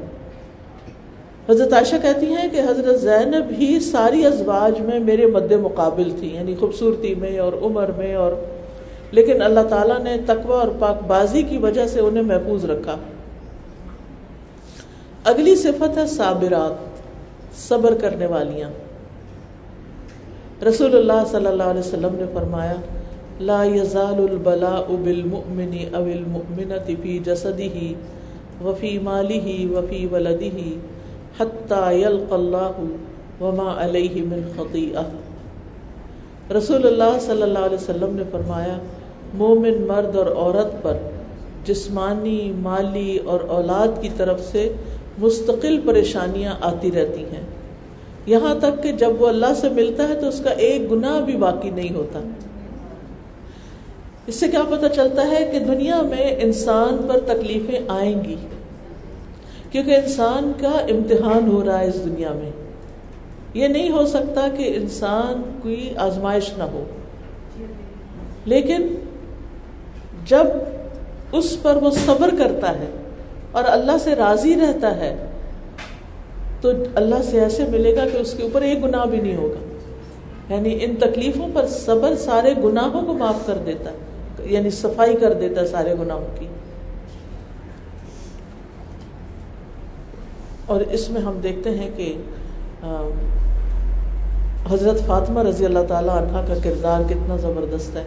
[1.49, 6.36] حضرت عائشہ کہتی ہیں کہ حضرت زینب ہی ساری ازواج میں میرے مد مقابل تھی
[6.36, 8.31] یعنی خوبصورتی میں اور عمر میں اور
[9.12, 12.95] لیکن اللہ تعالیٰ نے تقوی اور پاک بازی کی وجہ سے انہیں محفوظ رکھا۔
[15.23, 16.73] اگلی صفت ہے صابرات،
[17.58, 18.69] صبر کرنے والیاں۔
[20.65, 22.75] رسول اللہ صلی اللہ علیہ وسلم نے فرمایا،
[23.39, 27.93] لا يزال البلاء بالمؤمن او المؤمنة في جسده
[28.62, 30.94] وفي ماله وفي ولده۔
[31.39, 32.86] حتى يلقى الله
[33.41, 35.02] وما عليه من خطيئة
[36.58, 38.78] رسول اللہ صلی اللہ علیہ وسلم نے فرمایا،
[39.34, 40.93] مومن مرد اور عورت پر
[41.65, 44.74] جسمانی، مالی اور اولاد کی طرف سے
[45.17, 47.41] مستقل پریشانیاں آتی رہتی ہیں۔
[48.26, 51.38] یہاں تک کہ جب وہ اللہ سے ملتا ہے تو اس کا ایک گناہ بھی
[51.38, 52.19] باقی نہیں ہوتا۔
[54.28, 58.36] اس سے کیا پتہ چلتا ہے کہ دنیا میں انسان پر تکلیفیں آئیں گی۔
[59.76, 62.52] کیونکہ انسان کا امتحان ہو رہا ہے اس دنیا میں۔
[63.54, 66.84] یہ نہیں ہو سکتا کہ انسان کوئی آزمائش نہ ہو۔
[68.46, 68.96] لیکن
[70.26, 70.48] جب
[71.32, 72.86] اس پر وہ صبر کرتا ہے
[73.52, 75.26] اور اللہ سے راضی رہتا ہے،
[76.62, 79.76] تو اللہ سے ایسے ملے گا کہ اس کے اوپر ایک گناہ بھی نہیں ہوگا۔
[80.56, 83.98] یعنی ان تکلیفوں پر صبر سارے گناہوں کو معاف کر دیتا ہے
[84.44, 86.48] یعنی صفائی کر دیتا ہے سارے گناہوں کی۔
[90.65, 92.17] اور اس میں ہم دیکھتے ہیں کہ
[94.69, 98.04] حضرت فاطمہ رضی اللہ تعالیٰ عنہ کا کردار کتنا زبردست ہے۔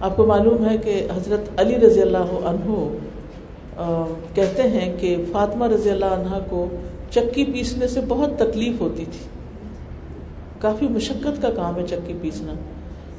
[0.00, 2.96] آپ کو معلوم ہے کہ حضرت علی رضی اللہ عنہ
[4.34, 6.66] کہتے ہیں کہ فاطمہ رضی اللہ عنہ کو
[7.10, 9.24] چکی پیسنے سے بہت تکلیف ہوتی تھی۔
[10.60, 12.52] کافی مشقت کا کام ہے چکی پیسنا۔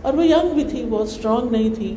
[0.02, 1.96] اور وہ ینگ بھی تھی، بہت اسٹرانگ نہیں تھی۔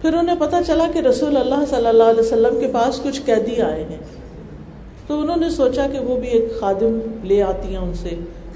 [0.00, 3.62] پھر انہیں پتا چلا کہ رسول اللہ صلی اللہ علیہ وسلم کے پاس کچھ قیدی
[3.62, 3.98] آئے ہیں۔
[5.06, 8.10] تو انہوں نے سوچا کہ وہ بھی ایک خادم لے آتی ہیں ان سے،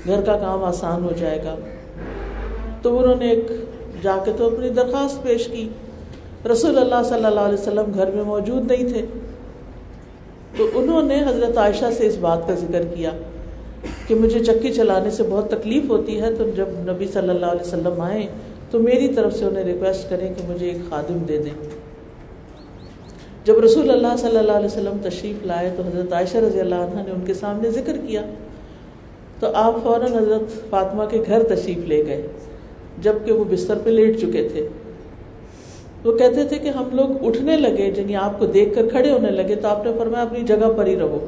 [0.06, 1.54] گھر کا کام آسان ہو جائے گا۔
[2.82, 3.52] تو انہوں نے ایک
[4.02, 5.68] جا کے تو اپنی درخواست پیش کی۔
[6.52, 9.06] رسول اللہ صلی اللہ علیہ وسلم گھر میں موجود نہیں تھے۔
[10.56, 13.10] تو انہوں نے حضرت عائشہ سے اس بات کا ذکر کیا
[14.08, 17.66] کہ مجھے چکی چلانے سے بہت تکلیف ہوتی ہے تو جب نبی صلی اللہ علیہ
[17.66, 18.26] وسلم آئے
[18.70, 21.79] تو میری طرف سے انہیں ریکویسٹ کریں کہ مجھے ایک خادم دے دیں۔
[23.44, 27.02] جب رسول اللہ صلی اللہ علیہ وسلم تشریف لائے تو حضرت عائشہ رضی اللہ عنہ
[27.02, 28.22] نے ان کے سامنے ذکر کیا۔
[29.40, 32.26] تو آپ فوراً حضرت فاطمہ کے گھر تشریف لے گئے
[33.02, 34.68] جبکہ وہ بستر پہ لیٹ چکے تھے۔
[36.04, 39.30] وہ کہتے تھے کہ ہم لوگ اٹھنے لگے یعنی آپ کو دیکھ کر کھڑے ہونے
[39.30, 41.26] لگے، تو آپ نے فرمایا اپنی جگہ پر ہی رہو۔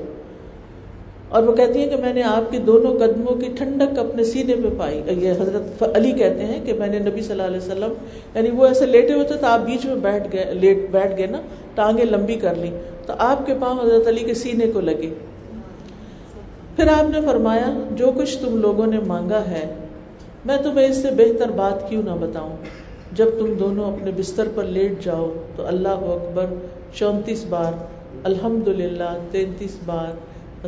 [1.32, 4.54] اور وہ کہتی ہیں کہ میں نے آپ کے دونوں قدموں کی ٹھنڈک اپنے سینے
[4.54, 7.92] پہ پائی۔ یہ حضرت علی کہتے ہیں کہ میں نے نبی صلی اللہ علیہ وسلم
[8.34, 11.26] یعنی وہ ایسے لیٹے ہوئے تھے تو آپ بیچ میں بیٹھ گئے، لیٹ بیٹھ گئے
[11.26, 11.40] نا،
[11.74, 12.70] ٹانگیں لمبی کر لی
[13.06, 15.10] تو آپ کے پاؤں حضرت علی کے سینے کو لگے۔
[16.76, 19.64] پھر آپ نے فرمایا، جو کچھ تم لوگوں نے مانگا ہے،
[20.44, 22.56] میں تمہیں اس سے بہتر بات کیوں نہ بتاؤں؟
[23.12, 26.54] جب تم دونوں اپنے بستر پر لیٹ جاؤ تو اللہ اکبر
[26.94, 27.72] چونتیس بار
[28.24, 30.12] الحمد للہ تینتیس بار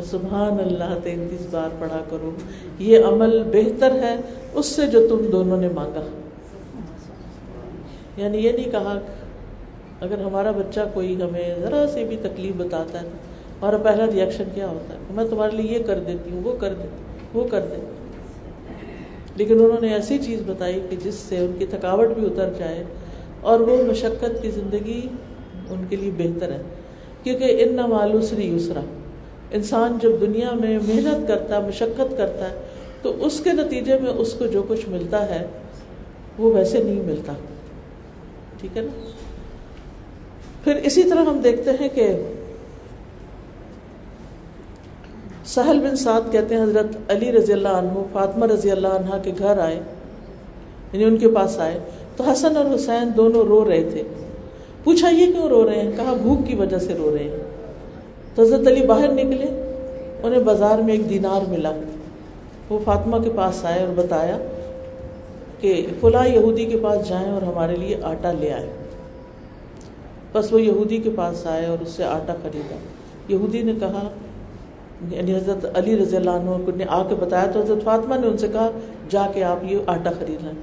[0.03, 2.31] سبحان اللہ تینتیس بار پڑھا کرو۔
[2.79, 4.15] یہ عمل بہتر ہے
[4.53, 6.01] اس سے جو تم دونوں نے مانگا۔
[8.17, 8.99] یعنی یہ نہیں کہا،
[10.01, 13.07] اگر ہمارا بچہ کوئی ہمیں ذرا سے بھی تکلیف بتاتا ہے،
[13.61, 16.73] ہمارا پہلا ریئیکشن کیا ہوتا ہے؟ میں تمہارے لیے یہ کر دیتی ہوں، وہ کر
[16.73, 17.03] دیتی
[17.33, 17.85] وہ کر دیتی
[19.35, 22.83] لیکن انہوں نے ایسی چیز بتائی کہ جس سے ان کی تھکاوٹ بھی اتر جائے
[23.41, 25.07] اور وہ مشقت کی زندگی
[25.69, 26.61] ان کے لیے بہتر ہے۔
[27.23, 28.81] کیونکہ ان نہ مالوسری یسرا
[29.51, 32.55] انسان جب دنیا میں محنت کرتا ہے، مشقت کرتا ہے،
[33.01, 35.45] تو اس کے نتیجے میں اس کو جو کچھ ملتا ہے،
[36.37, 37.33] وہ ویسے نہیں ملتا۔
[38.61, 39.09] ٹھیک ہے نا؟
[40.63, 42.15] پھر اسی طرح ہم دیکھتے ہیں کہ
[45.45, 49.31] سہل بن سعد کہتے ہیں، حضرت علی رضی اللہ عنہ، فاطمہ رضی اللہ عنہ کے
[49.39, 49.75] گھر آئے
[50.93, 51.79] یعنی ان کے پاس آئے،
[52.17, 54.03] تو حسن اور حسین دونوں رو رہے تھے۔
[54.83, 57.44] پوچھا یہ کیوں رو رہے ہیں؟ کہا، بھوک کی وجہ سے رو رہے ہیں۔
[58.35, 59.45] تو حضرت علی باہر نکلے،
[60.23, 61.71] انہیں بازار میں ایک دینار ملا۔
[62.69, 64.37] وہ فاطمہ کے پاس آئے اور بتایا
[65.59, 68.69] کہ فلاں یہودی کے پاس جائیں اور ہمارے لیے آٹا لے آئے
[70.33, 72.75] بس وہ یہودی کے پاس آئے اور اس سے آٹا خریدا۔
[73.27, 74.07] یہودی نے کہا
[75.11, 78.37] یعنی حضرت علی رضی اللہ عنہ نے آ کے بتایا تو حضرت فاطمہ نے ان
[78.37, 78.69] سے کہا،
[79.09, 80.53] جا کے آپ یہ آٹا خرید لیں۔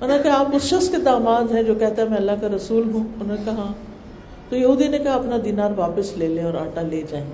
[0.00, 2.48] انہوں نے کہا، آپ اس شخص کے داماد ہیں جو کہتا ہے، میں اللہ کا
[2.56, 3.72] رسول ہوں۔ انہوں نے کہا
[4.48, 7.26] تو یہودی نے کہا اپنا دینار واپس لے لیں اور آٹا لے جائیں۔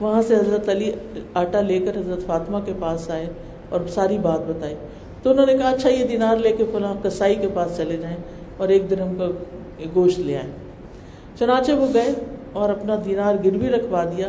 [0.00, 0.92] وہاں سے حضرت علی
[1.34, 3.26] آٹا لے کر حضرت فاطمہ کے پاس آئے
[3.68, 4.74] اور ساری بات بتائی۔
[5.22, 8.16] تو انہوں نے کہا اچھا یہ دینار لے کے فلاں کسائی کے پاس چلے جائیں
[8.56, 9.28] اور ایک درم کا
[9.94, 10.50] گوشت لے آئیں۔
[11.38, 12.12] چنانچہ وہ گئے
[12.52, 14.28] اور اپنا دینار گروی رکھوا دیا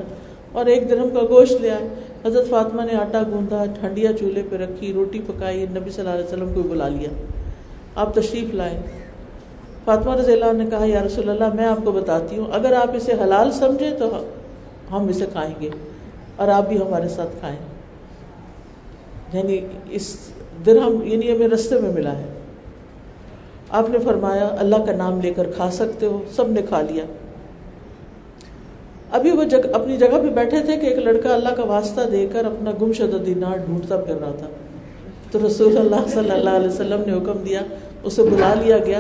[0.52, 1.88] اور ایک درم کا گوشت لے آئے۔
[2.26, 6.26] حضرت فاطمہ نے آٹا گوندھا، ٹھنڈیا چولہے پہ رکھی، روٹی پکائی، نبی صلی اللہ علیہ
[6.26, 7.10] وسلم کو بلا لیا۔
[7.96, 9.03] آپ تشریف لائیں۔
[9.86, 12.96] فاطمہ رضی اللہ نے کہا، یا رسول اللہ، میں آپ کو بتاتی ہوں، اگر آپ
[12.96, 14.24] اسے حلال سمجھے تو
[14.92, 15.70] ہم اسے کھائیں گے
[16.36, 17.58] اور آپ بھی ہمارے ساتھ کھائیں
[19.34, 20.18] یعنی اس
[20.66, 22.26] درہم یعنی ہمیں رستے میں ملا ہے۔
[23.70, 27.04] آپ نے فرمایا، اللہ کا نام لے کر کھا سکتے ہو، سب نے کھا لیا.
[29.12, 32.28] ابھی وہ جگ اپنی جگہ پہ بیٹھے تھے کہ ایک لڑکا اللہ کا واسطہ دے
[32.32, 34.48] کر اپنا گم شدہ دینار ڈھونڈتا پھر رہا تھا۔
[35.32, 37.62] تو رسول اللہ صلی اللہ علیہ وسلم نے حکم دیا،
[38.04, 39.00] اسے بلا لیا گیا۔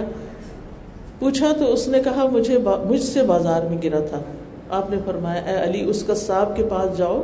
[1.23, 2.57] پوچھا تو اس نے کہا، مجھے
[2.89, 4.21] مجھ سے بازار میں گرا تھا۔
[4.69, 7.21] آپ نے فرمایا، اے علی، اس کا صاحب کے پاس جاؤ۔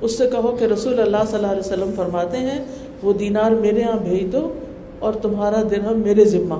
[0.00, 2.64] اس سے کہو کہ رسول اللہ صلی اللہ علیہ وسلم فرماتے ہیں،
[3.02, 4.54] وہ دینار میرے یہاں بھیج دو
[4.98, 6.54] اور تمہارا درہم میرے ذمہ۔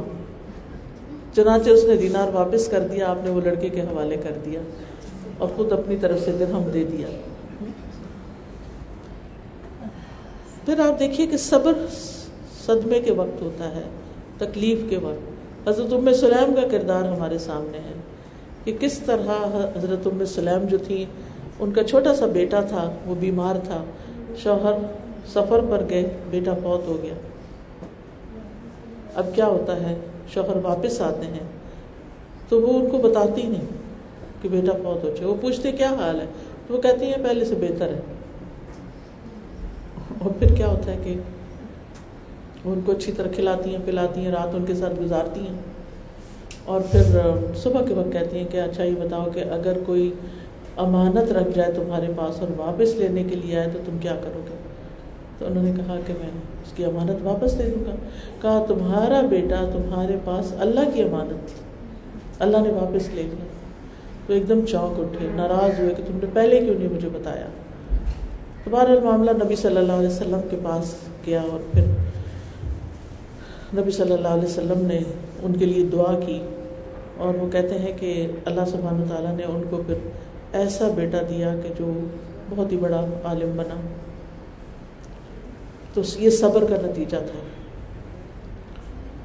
[1.35, 4.61] چنانچہ اس نے دینار واپس کر دیا، آپ نے وہ لڑکے کے حوالے کر دیا
[5.39, 7.07] اور خود اپنی طرف سے درہم دے دیا۔
[10.65, 11.73] پھر آپ دیکھیے کہ صبر
[12.67, 13.83] صدمے کے وقت ہوتا ہے،
[14.39, 15.30] تکلیف کے وقت۔
[15.69, 17.93] حضرت ام سلیم کا کردار ہمارے سامنے ہے
[18.65, 21.05] کہ کس طرح حضرت ام سلیم جو تھی
[21.59, 23.85] ان کا چھوٹا سا بیٹا تھا، وہ بیمار تھا۔
[24.37, 24.73] شوہر
[25.27, 27.15] سفر پر گئے، بیٹا فوت ہو گیا۔
[29.15, 29.95] اب کیا ہوتا ہے؟
[30.35, 31.49] شوہر واپس آتے ہیں۔
[32.49, 33.65] تو وہ ان کو بتاتی نہیں
[34.43, 36.27] کہ بیٹا فوت ہو چکے وہ پوچھتے کیا حال ہے؟
[36.67, 38.01] تو وہ کہتی ہیں، پہلے سے بہتر ہے۔
[40.25, 41.15] اور پھر کیا ہوتا ہے کہ
[42.65, 45.59] ان کو اچھی طرح کھلاتی ہیں، پلاتی ہیں، رات ان کے ساتھ گزارتی ہیں۔
[46.65, 47.03] اور پھر
[47.57, 50.13] صبح کے وقت کہتی ہیں کہ اچھا یہ بتاؤ کہ اگر کوئی
[50.77, 54.41] امانت رکھ جائے تمہارے پاس اور واپس لینے کے لیے آئے تو تم کیا کرو
[54.51, 54.57] گے؟
[55.39, 56.31] تو انہوں نے کہا کہ میں
[56.65, 57.95] اس کی امانت واپس دے دوں گا۔
[58.41, 61.61] کہا، تمہارا بیٹا تمہارے پاس اللہ کی امانت تھی۔
[62.39, 63.45] اللہ نے واپس لے لیا۔
[64.27, 67.47] تو ایک دم چونک اٹھے، ناراض ہوئے کہ تم نے پہلے کیوں نہیں مجھے بتایا؟
[68.65, 70.95] تمہارا معاملہ نبی صلی اللہ علیہ وسلم کے پاس
[71.27, 71.85] گیا اور پھر
[73.75, 74.99] نبی صلی اللہ علیہ وسلم نے
[75.43, 76.41] ان کے لیے دعا کی
[77.17, 79.95] اور وہ کہتے ہیں کہ اللہ سبحانہ تعالیٰ نے ان کو پھر
[80.53, 81.93] ایسا بیٹا دیا کہ جو
[82.51, 83.81] بہت ہی بڑا عالم بنا۔
[85.95, 87.41] تو یہ صبر کا نتیجہ تھا۔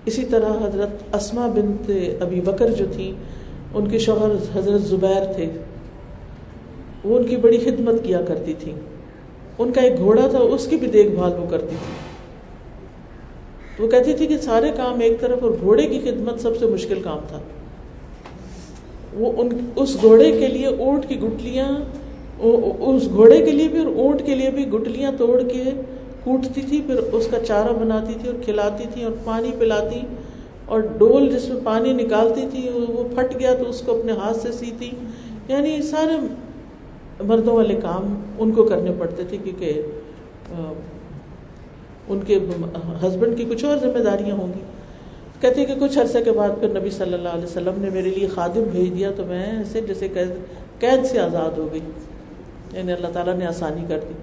[0.06, 3.14] اسی طرح حضرت اسما بنت ابی بکر جو تھی،
[3.74, 5.50] ان کے شوہر حضرت زبیر تھے۔
[7.04, 8.74] وہ ان کی بڑی خدمت کیا کرتی تھی
[9.58, 12.05] ان کا ایک گھوڑا تھا، اس کی بھی دیکھ بھال وہ کرتی تھی۔
[13.80, 17.02] وہ کہتی تھی کہ سارے کام ایک طرف اور گھوڑے کی خدمت سب سے مشکل
[17.04, 17.40] کام تھا۔
[19.14, 21.70] وہ ان، اس گھوڑے کے لیے اونٹ کی گٹلیاں
[22.40, 25.64] اس گھوڑے کے لیے بھی اور اونٹ کے لیے بھی گٹلیاں توڑ کے
[26.24, 30.00] کوٹتی تھی، پھر اس کا چارہ بناتی تھی اور کھلاتی تھی اور پانی پلاتی
[30.66, 34.38] اور ڈول جس میں پانی نکالتی تھی، وہ پھٹ گیا تو اس کو اپنے ہاتھ
[34.38, 34.90] سے سیتی۔
[35.48, 36.18] یعنی سارے
[37.24, 39.82] مردوں والے کام ان کو کرنے پڑتے تھے کیونکہ
[42.08, 42.40] ان کے
[43.08, 44.60] ہسبینڈ کی کچھ اور ذمہ داریاں ہوں گی۔
[45.40, 48.28] کہتے کہ کچھ عرصے کے بعد پھر نبی صلی اللہ علیہ وسلم نے میرے لیے
[48.28, 50.08] خادم بھیج دیا تو میں ایسے جیسے
[50.80, 51.80] قید سے آزاد ہو گئی۔
[52.74, 54.14] یعنی اللہ تعالیٰ نے آسانی کر دی۔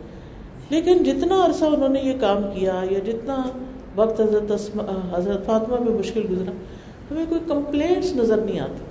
[0.71, 3.43] لیکن جتنا عرصہ انہوں نے یہ کام کیا یا جتنا
[3.97, 4.53] وقت حضرت
[5.15, 6.51] حضرت فاطمہ میں مشکل گزرا،
[7.11, 8.85] ہمیں کوئی کمپلینٹس نظر نہیں آتی۔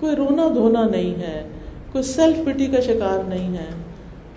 [0.00, 1.48] کوئی رونا دھونا نہیں ہے،
[1.92, 3.66] کوئی سیلف پٹی کا شکار نہیں ہے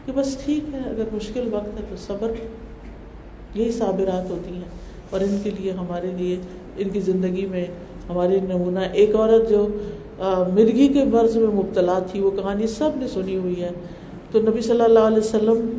[0.05, 2.31] کہ بس ٹھیک ہے، اگر مشکل وقت ہے تو صبر۔
[3.55, 4.69] یہی صابرات ہوتی ہیں
[5.09, 6.37] اور ان کے لیے ہمارے لیے
[6.77, 7.65] ان کی زندگی میں
[8.09, 9.67] ہماری نمونہ ایک عورت جو
[10.53, 13.69] مرغی کے مرض میں مبتلا تھی، وہ کہانی سب نے سنی ہوئی ہے۔
[14.31, 15.77] تو نبی صلی اللہ علیہ وسلم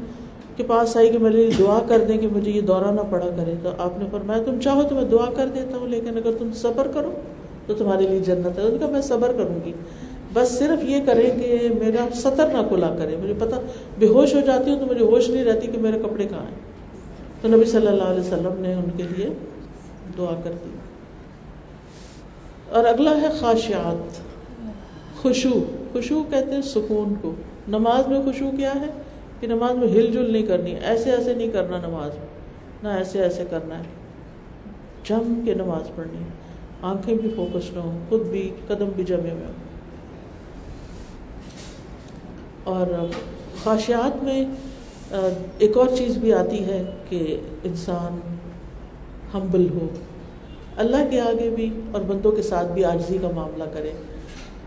[0.56, 3.28] کے پاس آئی کہ میرے لیے دعا کر دیں کہ مجھے یہ دورہ نہ پڑا
[3.36, 6.30] کرے۔ تو آپ نے فرمایا، تم چاہو تو میں دعا کر دیتا ہوں، لیکن اگر
[6.38, 7.12] تم صبر کرو
[7.66, 9.72] تو تمہارے لیے جنت ہے۔ ان کا میں صبر کروں گی۔
[10.32, 13.60] بس صرف یہ کریں کہ میرا سطر نہ کھلا کرے۔ مجھے پتا
[13.98, 16.73] بے ہوش ہو جاتی ہوں تو مجھے ہوش نہیں رہتی کہ میرے کپڑے کہاں ہیں۔
[17.44, 19.28] تو نبی صلی اللہ علیہ وسلم نے ان کے لیے
[20.18, 20.70] دعا کر دی۔
[22.70, 24.20] اور اگلا ہے خاشیات
[25.22, 27.34] خوشو خوشو کہتے ہیں سکون کو۔
[27.68, 28.86] نماز میں خوشو کیا ہے؟
[29.40, 32.26] کہ نماز میں ہل جل نہیں کرنی، ایسے ایسے نہیں کرنا نماز میں،
[32.82, 33.84] نہ ایسے ایسے کرنا ہے۔
[35.04, 36.24] جم کے نماز پڑھنی،
[36.82, 39.74] آنکھیں بھی فوکس نہ ہوں، خود بھی قدم بھی جمے ہوئے ہوں۔
[42.64, 42.86] اور
[43.62, 44.44] خواہشات میں
[45.10, 48.20] ایک اور چیز بھی آتی ہے کہ انسان
[49.34, 49.86] ہمبل ہو۔
[50.76, 53.92] اللہ کے آگے بھی اور بندوں کے ساتھ بھی آجزی کا معاملہ کرے۔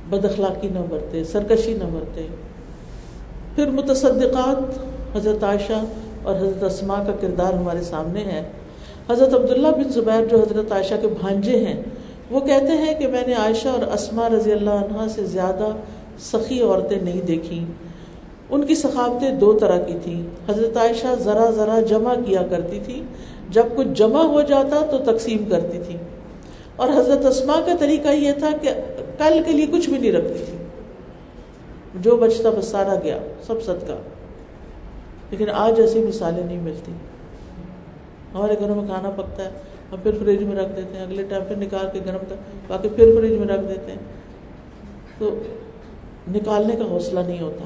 [0.09, 2.27] بد اخلاقی نہ برتے سرکشی نہ برتے
[3.55, 4.79] پھر متصدقات،
[5.15, 5.83] حضرت عائشہ
[6.23, 8.43] اور حضرت اسما کا کردار ہمارے سامنے ہے۔
[9.09, 11.83] حضرت عبداللہ بن زبیر جو حضرت عائشہ کے بھانجے ہیں،
[12.31, 15.67] وہ کہتے ہیں کہ میں نے عائشہ اور اسما رضی اللہ عنہ سے زیادہ
[16.19, 17.65] سخی عورتیں نہیں دیکھیں۔
[18.49, 23.03] ان کی ثقافتیں دو طرح کی تھیں۔ حضرت عائشہ ذرا ذرا جمع کیا کرتی تھی۔
[23.49, 25.95] جب کچھ جمع ہو جاتا تو تقسیم کرتی تھی۔
[26.75, 28.69] اور حضرت اسما کا طریقہ یہ تھا کہ
[29.17, 30.57] کل کے لیے کچھ بھی نہیں رکھتی تھی۔
[32.01, 33.17] جو بچتا بس سارا گیا،
[33.47, 33.93] سب صدقہ۔
[35.31, 36.91] لیکن آج ایسی مثالیں نہیں ملتی۔
[38.33, 39.49] ہمارے گھروں میں کھانا پکتا ہے،
[39.91, 42.35] ہم پھر فریج میں رکھ دیتے ہیں۔ اگلے ٹائم پھر نکال کے گرم کر،
[42.67, 43.99] باقی پھر فریج میں رکھ دیتے ہیں۔
[45.17, 45.39] تو
[46.31, 47.65] نکالنے کا حوصلہ نہیں ہوتا۔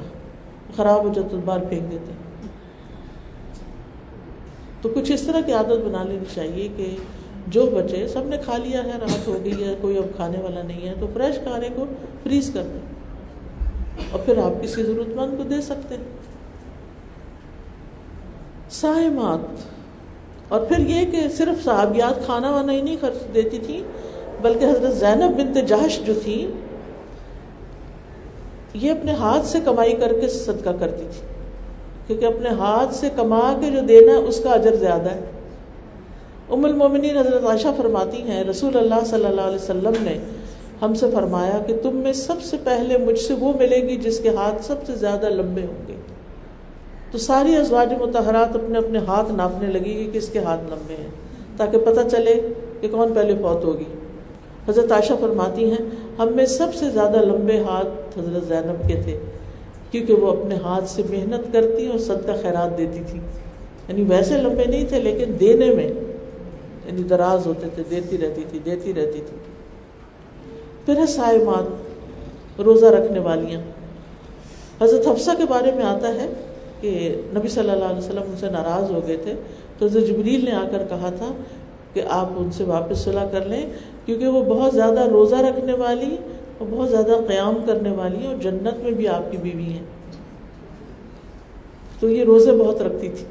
[0.75, 2.11] خراب ہو جائے تو بار پھینک دیتے
[4.81, 6.95] تو کچھ اس طرح کی عادت بنا لینی چاہیے کہ
[7.47, 10.61] جو بچے سب نے کھا لیا ہے رات ہو گئی ہے، کوئی اب کھانے والا
[10.61, 11.85] نہیں ہے، تو فریش کھانے کو
[12.23, 16.03] فریز کر دیں اور پھر آپ کسی ضرورت مند کو دے سکتے ہیں۔
[18.69, 23.81] سائمات اور پھر یہ کہ صرف صحابیات کھانا وانا ہی نہیں خرچ دیتی تھی
[24.41, 26.35] بلکہ حضرت زینب بنت جہش جو تھی
[28.73, 31.27] یہ اپنے ہاتھ سے کمائی کر کے صدقہ کرتی تھی۔
[32.07, 35.19] کیونکہ اپنے ہاتھ سے کما کے جو دینا ہے، اس کا اجر زیادہ ہے۔
[36.49, 40.17] ام المومنین حضرت عائشہ فرماتی ہیں، رسول اللہ صلی اللہ علیہ وسلم نے
[40.81, 44.19] ہم سے فرمایا کہ تم میں سب سے پہلے مجھ سے وہ ملے گی جس
[44.19, 45.95] کے ہاتھ سب سے زیادہ لمبے ہوں گے۔
[47.11, 51.11] تو ساری ازواج متحرات اپنے اپنے ہاتھ ناپنے لگی کہ کس کے ہاتھ لمبے ہیں،
[51.57, 52.47] تاکہ پتہ چلے
[52.81, 53.83] کہ کون پہلے فوت ہوگی۔
[54.69, 55.89] حضرت عائشہ فرماتی ہیں
[56.21, 59.19] ہم میں سب سے زیادہ لمبے ہاتھ حضرت زینب کے تھے،
[59.91, 63.19] کیونکہ وہ اپنے ہاتھ سے محنت کرتی اور صدقہ خیرات دیتی تھی۔
[63.87, 65.87] یعنی ویسے لمبے نہیں تھے، لیکن دینے میں
[66.85, 69.37] یعنی دراز ہوتے تھے، دیتی رہتی تھی، دیتی رہتی تھی۔
[70.85, 71.63] پھر ہے سائمات
[72.61, 73.61] روزہ رکھنے والیاں۔
[74.83, 76.33] حضرت حفصہ کے بارے میں آتا ہے
[76.81, 79.33] کہ نبی صلی اللہ علیہ وسلم ان سے ناراض ہو گئے تھے۔
[79.77, 81.33] تو حضرت جبریل نے آ کر کہا تھا
[81.93, 83.69] کہ آپ ان سے واپس صلاح کر لیں۔
[84.05, 86.17] کیونکہ وہ بہت زیادہ روزہ رکھنے والی
[86.57, 89.83] اور بہت زیادہ قیام کرنے والی ہیں اور جنت میں بھی آپ کی بیوی ہیں۔
[91.99, 93.25] تو یہ روزے بہت رکھتی تھی۔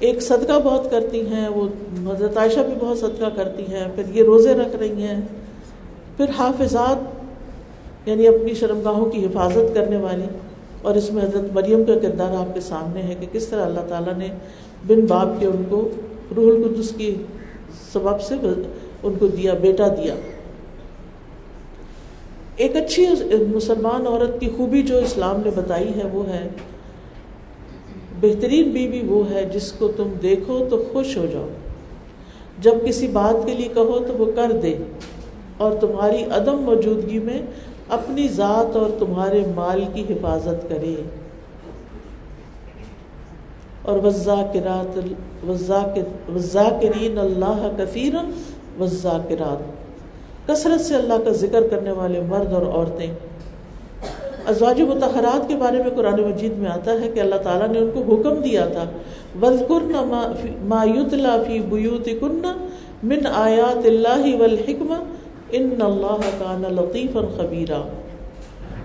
[0.00, 1.68] ایک صدقہ بہت کرتی ہیں، وہ
[2.10, 5.20] حضرت عائشہ بھی بہت صدقہ کرتی ہیں، پھر یہ روزے رکھ رہی ہیں۔
[6.16, 7.22] پھر حافظات
[8.08, 10.24] یعنی اپنی شرمگاہوں کی حفاظت کرنے والی۔
[10.82, 13.80] اور اس میں حضرت مریم کا کردار آپ کے سامنے ہے کہ کس طرح اللہ
[13.88, 14.28] تعالیٰ نے
[14.86, 15.88] بن باپ کے ان کو
[16.36, 17.14] روح القدس کی
[17.92, 18.34] سبب سے
[19.02, 20.14] ان کو دیا، بیٹا دیا۔
[22.56, 23.06] ایک اچھی
[23.54, 26.48] مسلمان عورت کی خوبی جو اسلام نے بتائی ہے وہ ہے،
[28.20, 31.48] بہترین بیوی بی وہ ہے جس کو تم دیکھو تو خوش ہو جاؤ۔
[32.58, 34.76] جب کسی بات کے لیے کہو تو وہ کر دے۔
[35.56, 37.42] اور تمہاری عدم موجودگی میں
[37.88, 40.94] اپنی ذات اور تمہارے مال کی حفاظت کرے۔
[43.82, 44.98] اور وزاکرات
[46.34, 48.14] وزاکرین اللہ کثیر
[48.80, 53.06] وزاکرات کثرت سے اللہ کا ذکر کرنے والے مرد اور عورتیں۔
[54.46, 57.90] ازواج متحرات کے بارے میں قرآن مجید میں آتا ہے کہ اللہ تعالیٰ نے ان
[57.94, 58.84] کو حکم دیا تھا۔
[59.42, 59.92] وزقرن
[60.64, 61.14] مایوت
[61.46, 62.46] فی بیوت کن
[63.02, 64.94] من آیات اللہ والحکمہ
[65.50, 67.82] ان اللہ کان لطیف خبیرہ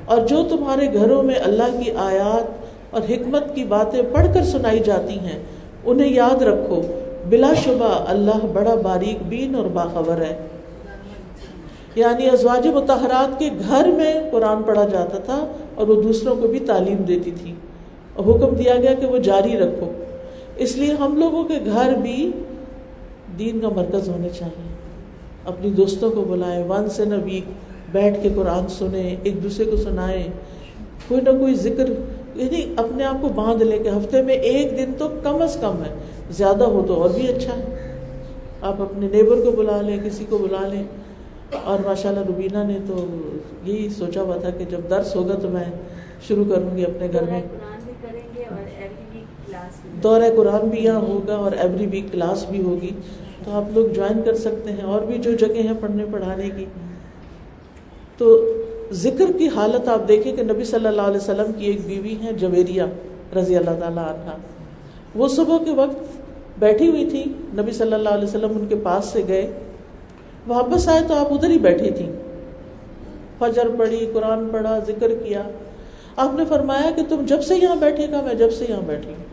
[0.06, 4.80] اور جو تمہارے گھروں میں اللہ کی آیات اور حکمت کی باتیں پڑھ کر سنائی
[4.80, 5.40] جاتی ہیں،
[5.86, 6.82] انہیں یاد رکھو۔
[7.30, 10.48] بلا شبہ اللہ بڑا باریک بین اور باخبر ہے۔
[11.96, 16.60] یعنی ازواج متحرات کے گھر میں قرآن پڑھا جاتا تھا اور وہ دوسروں کو بھی
[16.60, 17.54] تعلیم دیتی تھی۔
[18.14, 19.92] اور حکم دیا گیا کہ وہ جاری رکھو۔
[20.56, 22.32] اس لیے ہم لوگوں کے گھر بھی
[23.40, 24.76] دین کا مرکز ہونے چاہیے۔
[25.46, 27.44] اپنی دوستوں کو بلائیں، ون سے نہ ویک
[27.92, 30.24] بیٹھ کے قرآن سنیں، ایک دوسرے کو سنائیں۔
[31.08, 31.86] کوئی نہ کوئی ذکر
[32.36, 35.76] یعنی اپنے آپ کو باندھ لے کے ہفتے میں ایک دن تو کم از کم
[35.86, 35.96] ہے۔
[36.32, 37.98] زیادہ ہو تو اور بھی اچھا ہے۔
[38.62, 40.84] آپ اپنے نیبر کو بلا لیں، کسی کو بلا لیں۔
[41.64, 43.06] اور ماشاء اللہ روبینہ نے تو
[43.64, 45.64] یہی سوچا ہوا تھا کہ جب درس ہوگا تو میں
[46.28, 47.42] شروع کروں گی اپنے گھر میں۔
[50.04, 52.92] دورہ قرآن بھی یہاں ہوگا اور ایوری ویک کلاس بھی ہوگی۔
[53.44, 56.66] تو آپ لوگ جوائن کر سکتے ہیں اور بھی جو جگہ ہیں پڑھنے پڑھانے کی۔
[58.18, 58.54] تو
[58.92, 62.34] ذکر کی حالت آپ دیکھیں کہ نبی صلی اللہ علیہ وسلم کی ایک بیوی ہے
[62.34, 62.84] جویریہ
[63.36, 64.32] رضی اللہ تعالیٰ عنہ۔
[65.16, 66.07] وہ صبح کے وقت
[66.60, 67.24] بیٹھی ہوئی تھی،
[67.58, 69.51] نبی صلی اللہ علیہ وسلم ان کے پاس سے گئے۔
[70.47, 72.12] واپس آئے تو آپ ادھر ہی بیٹھی تھی
[73.39, 75.43] فجر پڑھی، قرآن پڑھا، ذکر کیا۔
[76.16, 79.10] آپ نے فرمایا کہ تم جب سے یہاں بیٹھے گا، میں جب سے یہاں بیٹھی
[79.10, 79.24] ہوں۔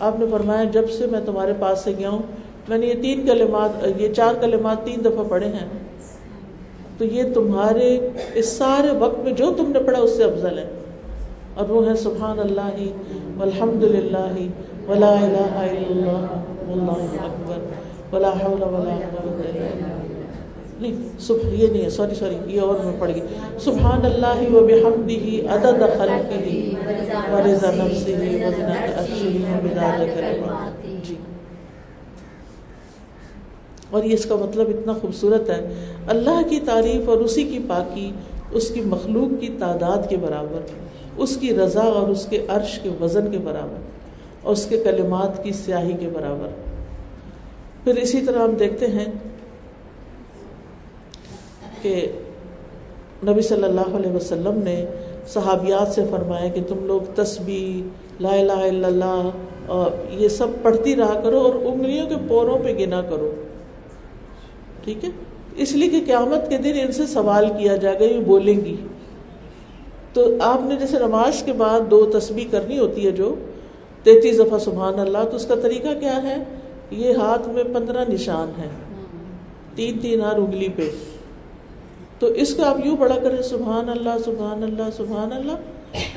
[0.00, 2.22] آپ نے فرمایا جب سے میں تمہارے پاس سے گیا ہوں،
[2.68, 5.68] میں نے یہ تین کلمات، یہ چار کلمات تین دفعہ پڑھے ہیں۔
[6.98, 10.68] تو یہ تمہارے، اس سارے وقت میں جو تم نے پڑھا، اس سے افضل ہے۔
[11.54, 12.86] اور وہ ہے سبحان اللہ
[13.40, 14.34] الحمد للہ
[14.88, 16.26] ولا الہ الا اللہ
[16.66, 17.58] واللہ اکبر
[18.12, 19.40] ولا حول ولا قوت
[20.80, 23.22] نہیں صبح یہ نہیں ہے سوری سوری یہ اور میں پڑھ گئی.
[23.64, 26.40] سبحان اللہ و بحمدہ عدد خلقہ،
[27.32, 31.16] ورضا نفسہ وزنة عرشہ ومداد کلمات جی.
[33.90, 35.60] اور یہ اس کا مطلب اتنا خوبصورت ہے،
[36.14, 38.10] اللہ کی تعریف اور اسی کی پاکی،
[38.52, 40.60] اس کی مخلوق کی تعداد کے برابر،
[41.16, 43.80] اس کی رضا اور اس کے عرش کے وزن کے برابر.
[44.46, 46.48] اور اس کے کلمات کی سیاہی کے برابر۔
[47.84, 49.04] پھر اسی طرح ہم دیکھتے ہیں
[51.82, 51.94] کہ
[53.26, 54.84] نبی صلی اللہ علیہ وسلم نے
[55.26, 59.30] صحابیات سے فرمایا کہ تم لوگ تسبیح، لا الہ الا اللہ،
[59.66, 63.30] اور یہ سب پڑھتی رہا کرو اور انگلیوں کے پوروں پہ گنا کرو۔
[64.84, 65.10] ٹھیک ہے؟
[65.56, 68.76] اس لیے کہ قیامت کے دن ان سے سوال کیا جائے گا، یہ بولیں گی۔
[70.12, 73.34] تو آپ نے جیسے نماز کے بعد دو تسبیح کرنی ہوتی ہے جو
[74.06, 76.36] تینتیس دفعہ سبحان اللہ، تو اس کا طریقہ کیا ہے؟
[76.90, 78.68] یہ ہاتھ میں پندرہ نشان ہے
[79.74, 80.90] تین تین ہر انگلی پہ۔
[82.18, 85.52] تو اس کو آپ یوں بڑا کریں، سبحان اللہ سبحان اللہ سبحان اللہ،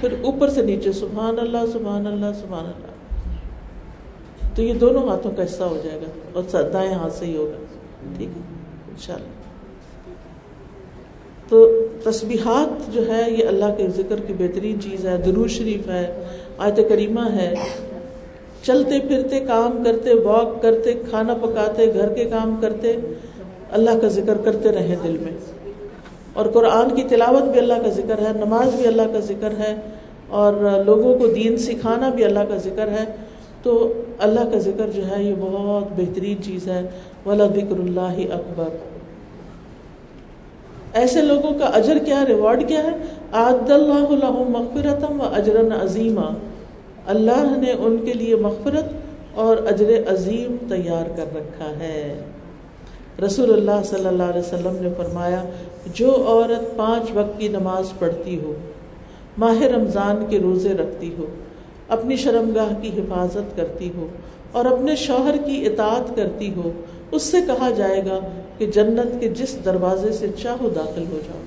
[0.01, 2.89] پھر اوپر سے نیچے، سبحان اللہ سبحان اللہ سبحان اللہ۔
[4.55, 7.65] تو یہ دونوں ہاتھوں کا حصہ ہو جائے گا اور دائیں ہاتھ سے ہی ہوگا۔
[8.17, 8.41] ٹھیک ہے؟
[8.87, 9.27] ان شاء اللہ
[11.49, 16.23] تو تسبیحات جو ہے، یہ اللہ کے ذکر کی بہترین چیز ہے درو شریف ہے۔
[16.59, 17.53] آیت کریمہ ہے۔
[18.63, 22.95] چلتے پھرتے، کام کرتے، واک کرتے، کھانا پکاتے، گھر کے کام کرتے،
[23.71, 25.31] اللہ کا ذکر کرتے رہیں دل میں۔
[26.33, 29.75] اور قرآن کی تلاوت بھی اللہ کا ذکر ہے، نماز بھی اللہ کا ذکر ہے،
[30.27, 30.53] اور
[30.85, 33.03] لوگوں کو دین سکھانا بھی اللہ کا ذکر ہے۔
[33.63, 36.89] تو اللہ کا ذکر جو ہے، یہ بہت بہترین چیز ہے۔
[37.25, 38.98] ولا ذکر اللہ اکبر
[40.93, 42.97] ایسے لوگوں کا اجر کیا ریوارڈ کیا ہے؟
[43.31, 46.29] عاد اللہ مغفرتم و اجرن عظیمہ
[47.05, 48.85] اللہ نے ان کے لیے مغفرت
[49.35, 52.19] اور اجر عظیم تیار کر رکھا ہے۔
[53.25, 55.43] رسول اللہ صلی اللہ علیہ وسلم نے فرمایا،
[55.93, 58.53] جو عورت پانچ وقت کی نماز پڑھتی ہو،
[59.37, 61.25] ماہ رمضان کے روزے رکھتی ہو،
[61.89, 64.07] اپنی شرمگاہ کی حفاظت کرتی ہو
[64.51, 66.71] اور اپنے شوہر کی اطاعت کرتی ہو،
[67.11, 68.19] اس سے کہا جائے گا
[68.59, 71.41] کہ جنت کے جس دروازے سے چاہو داخل ہو جاؤ۔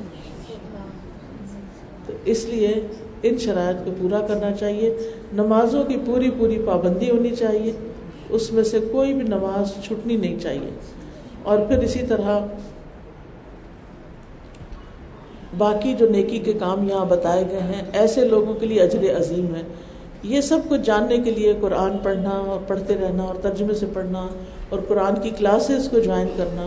[2.06, 2.86] تو اس لیے
[3.22, 4.96] ان شرائط کو پورا کرنا چاہیے۔
[5.32, 7.72] نمازوں کی پوری پوری پابندی ہونی چاہیے۔
[8.28, 10.70] اس میں سے کوئی بھی نماز چھٹنی نہیں چاہیے۔
[11.42, 12.46] اور پھر اسی طرح
[15.58, 19.54] باقی جو نیکی کے کام یہاں بتائے گئے ہیں، ایسے لوگوں کے لیے اجر عظیم
[19.54, 19.62] ہے۔
[20.22, 24.28] یہ سب کچھ جاننے کے لیے قرآن پڑھنا اور پڑھتے رہنا اور ترجمے سے پڑھنا
[24.68, 26.66] اور قرآن کی کلاسز کو جوائن کرنا۔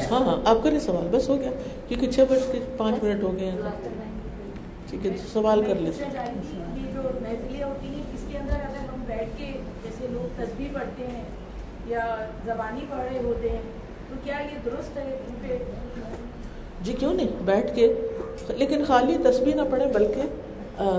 [0.00, 1.50] ہاں ہاں آپ کریں سوال بس ہو گیا۔
[1.88, 3.58] کیونکہ چھ بج کے پانچ منٹ ہو گئے ہیں۔
[4.90, 6.04] ٹھیک ہے سوال کر لیتے
[10.74, 11.22] پڑھتے ہیں
[11.86, 13.60] یا زبانی پڑھ رہے ہوتے ہیں
[14.08, 15.18] تو کیا یہ درست ہے
[16.84, 17.92] جی کیوں نہیں؟ بیٹھ کے۔
[18.48, 20.20] لیکن خالی تصویر نہ پڑھے بلکہ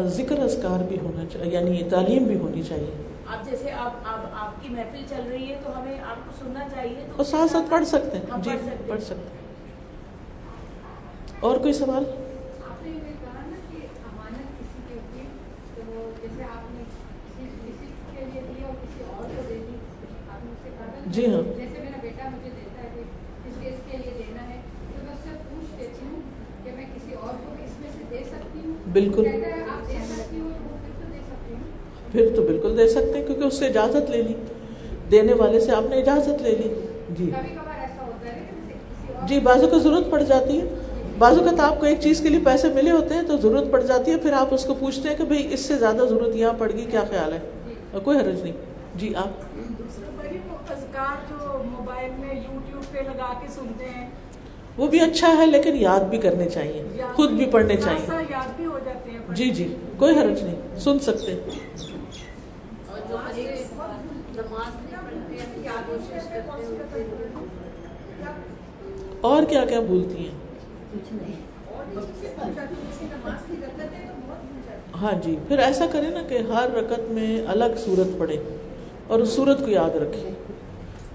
[0.07, 3.91] ذکر اذکار بھی ہونا چاہیے یعنی تعلیم بھی ہونی چاہیے۔ آپ جیسے آپ
[4.33, 7.69] آپ کی محفل چل رہی ہے تو ہمیں آپ کو سننا چاہیے اور ساتھ ساتھ
[7.69, 8.51] پڑھ سکتے ہیں۔ جی
[8.87, 9.41] پڑھ سکتے ہیں۔
[11.39, 12.03] اور کوئی سوال؟
[21.07, 21.41] جی ہاں۔
[28.93, 29.23] بالکل۔
[32.13, 34.33] پھر تو بالکل دے سکتے ہیں کیونکہ اس سے اجازت لے لی۔
[35.11, 36.73] دینے والے سے آپ نے اجازت لے لی۔
[37.09, 37.31] جی۔
[39.27, 40.65] جی بازو کو ضرورت پڑ جاتی ہے۔
[41.17, 43.71] بازو کا تو آپ کو ایک چیز کے لیے پیسے ملے ہوتے ہیں تو ضرورت
[43.71, 46.35] پڑ جاتی ہے پھر آپ اس کو پوچھتے ہیں کہ بھائی اس سے زیادہ ضرورت
[46.35, 47.39] یہاں پڑ گئی کیا خیال ہے؟
[48.03, 48.53] کوئی حرج نہیں۔
[48.95, 49.27] جی آپ۔
[51.29, 54.09] جو موبائل میں یوٹیوب پہ لگا کے سنتے ہیں۔
[54.77, 56.83] وہ بھی اچھا ہے لیکن یاد بھی کرنے چاہیے۔
[57.13, 58.23] خود بھی پڑھنے چاہیے۔
[59.29, 61.35] جی جی کوئی حرج نہیں۔ سن سکتے
[69.23, 70.31] اور کیا کیا بھولتی ہیں؟
[75.01, 78.37] ہاں جی پھر ایسا کرے نا کہ ہر رکت میں الگ صورت پڑے
[79.07, 80.29] اور اس صورت کو یاد رکھے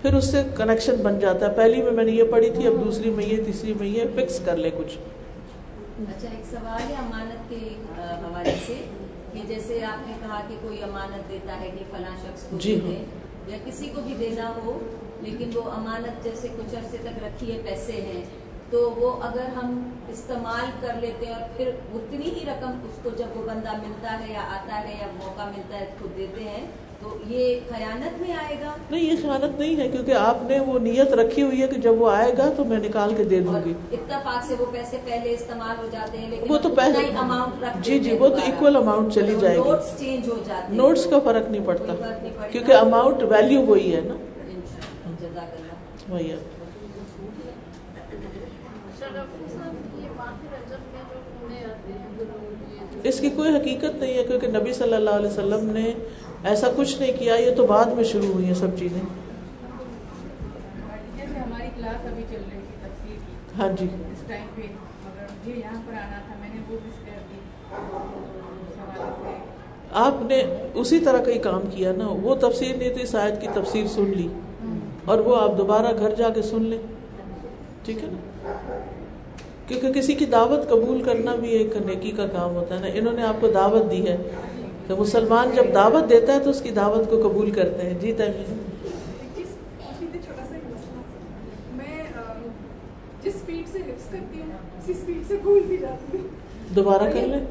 [0.02, 2.74] پھر اس سے کنیکشن بن جاتا ہے۔ پہلی میں میں نے یہ پڑھی تھی اب
[2.84, 7.48] دوسری میں یہ تیسری میں یہ فکس کر لے کچھ۔ اچھا ایک سوال ہے امانت
[7.50, 7.58] کے
[7.98, 8.74] حوالے سے
[9.32, 12.78] کہ جیسے آپ نے کہا کہ کوئی امانت دیتا ہے کہ فلاں شخص کو جی
[12.84, 12.98] دے
[13.48, 14.78] یا کسی کو بھی دینا ہو
[15.22, 18.22] لیکن وہ امانت جیسے کچھ عرصے تک رکھی ہے پیسے ہیں
[18.70, 23.10] تو وہ اگر ہم استعمال کر لیتے ہیں اور پھر اتنی ہی رقم اس کو
[23.18, 26.40] جب وہ بندہ ملتا ہے یا آتا ہے یا موقع ملتا ہے اس کو دیتے
[26.40, 26.66] ہیں
[27.02, 30.78] تو یہ خیانت میں آئے گا؟ نہیں یہ خیانت نہیں ہے کیونکہ آپ نے وہ
[30.78, 33.54] نیت رکھی ہوئی ہے کہ جب وہ آئے گا تو میں نکال کے دے دوں
[33.64, 37.84] گی۔ اتفاق سے وہ پیسے پہلے استعمال ہو جاتے ہیں لیکن وہ تو پہلے اماؤنٹ
[37.84, 41.06] جی جی وہ تو اکول اماؤنٹ چلی جائے گی۔ نوٹس چینج ہو جاتے ہیں۔ نوٹس
[41.10, 41.94] کا فرق نہیں پڑتا۔
[42.50, 44.14] کیونکہ اماؤنٹ ویلیو وہی ہے نا۔
[45.20, 46.36] جزاک اللہ۔ وہی ہے۔
[53.04, 55.94] اس کی کوئی حقیقت نہیں ہے کیونکہ نبی صلی اللہ علیہ وسلم نے
[56.44, 59.08] ایسا کچھ نہیں کیا یہ تو بعد میں شروع ہوئی ہیں سب چیزیں۔ ہماری
[61.76, 64.62] کلاس ابھی چل رہی تھی تفسیر کی ہاں جی۔ اس ٹائم پہ
[65.04, 67.38] مگر مجھے یہاں پر آنا تھا میں نے وہ مس کر دی۔
[68.74, 69.32] سوال سے
[69.92, 70.44] آپ نے
[70.74, 74.12] اسی طرح کا ہی کام کیا نا وہ تفسیر نہیں تھی شاید کی تفسیر سن
[74.16, 74.28] لی۔
[75.08, 76.78] اور وہ آپ دوبارہ گھر جا کے سن لیں۔
[77.84, 78.78] ٹھیک ہے نا؟
[79.66, 83.12] کیونکہ کسی کی دعوت قبول کرنا بھی ایک نیکی کا کام ہوتا ہے نا۔ انہوں
[83.12, 84.16] نے آپ کو دعوت دی ہے
[84.86, 88.12] تو مسلمان جب دعوت دیتا ہے تو اس کی دعوت کو قبول کرتے ہیں۔ جی
[88.12, 88.32] تمہیں
[90.24, 91.00] چھوٹا سا ایک مسئلہ۔
[91.72, 92.02] میں
[93.22, 96.28] جس اسپیڈ سے حفظ کرتی ہوں اسی اسپیڈ سے بھول بھی جاتی ہوں۔
[96.74, 97.44] دوبارہ کر لیں۔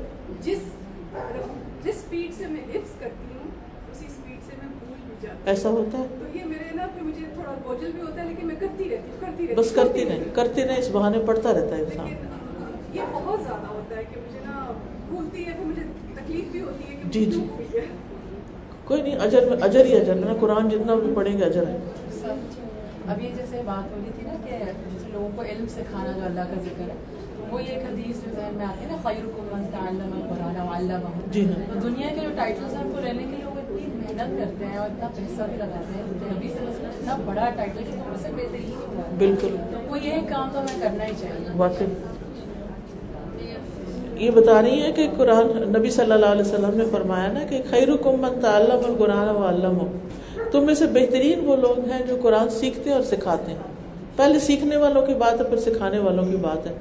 [0.44, 0.60] جس
[1.84, 3.50] جس اسپیڈ سے میں حفظ کرتی ہوں
[3.92, 6.88] اسی اسپیڈ سے میں بھول بھی جاتی ہوں۔ ایسا ہوتا ہے؟ تو یہ میرے نا
[6.88, 7.02] پھر
[7.48, 10.04] مجھے تھوڑا بوجھل بھی ہوتا ہے لیکن میں کرتی رہتی ہوں کرتی رہتی بس کرتی
[10.04, 12.36] نہیں کرتی نہیں اس بہانے پڑتا رہتا ہے انسان۔ لیکن
[12.94, 14.72] یہ بہت زیادہ ہوتا ہے کہ مجھے نا
[15.10, 15.84] بھولتی ہے پھر مجھے
[16.16, 17.42] تکلیف بھی ہوتی ہے کہ جی، جی۔
[18.86, 21.68] کوئی نہیں اجر میں اجر ہی اجر ہے نا قرآن جتنا بھی پڑھیں گے اجر
[21.68, 21.78] ہے۔
[23.08, 26.24] اب یہ جیسے بات ہو رہی تھی نا کہ جیسے لوگوں کو علم سکھانا جو
[26.26, 26.96] اللہ کا ذکر ہے
[27.50, 30.58] وہ یہ ایک حدیث جو ذہن میں آتی ہے نا خیر کو من تعلم القرآن
[30.62, 33.46] وعلمہ۔ جی ہاں۔ تو دنیا کے جو ٹائٹلس ہیں ان کو لینے کے لیے
[34.18, 36.90] محنت کرتے ہیں اور اتنا پیسہ بھی لگاتے ہیں تو نبی صلی اللہ علیہ وسلم
[37.00, 40.50] اتنا بڑا ٹائٹل کہ تھوڑے سے بہترین ہی ہوا ہے بالکل۔ تو وہ یہ کام
[40.54, 41.86] تو ہمیں کرنا ہی چاہیے۔ واقعی۔
[44.26, 45.48] یہ بتا رہی ہیں کہ قرآن
[45.78, 49.78] نبی صلی اللہ علیہ وسلم نے فرمایا نا کہ خیر من تعلم القرآن و علم
[50.52, 53.60] تم میں سے بہترین وہ لوگ ہیں جو قرآن سیکھتے اور سکھاتے ہیں۔
[54.16, 56.74] پہلے سیکھنے والوں کی بات ہے پھر سکھانے والوں کی بات ہے۔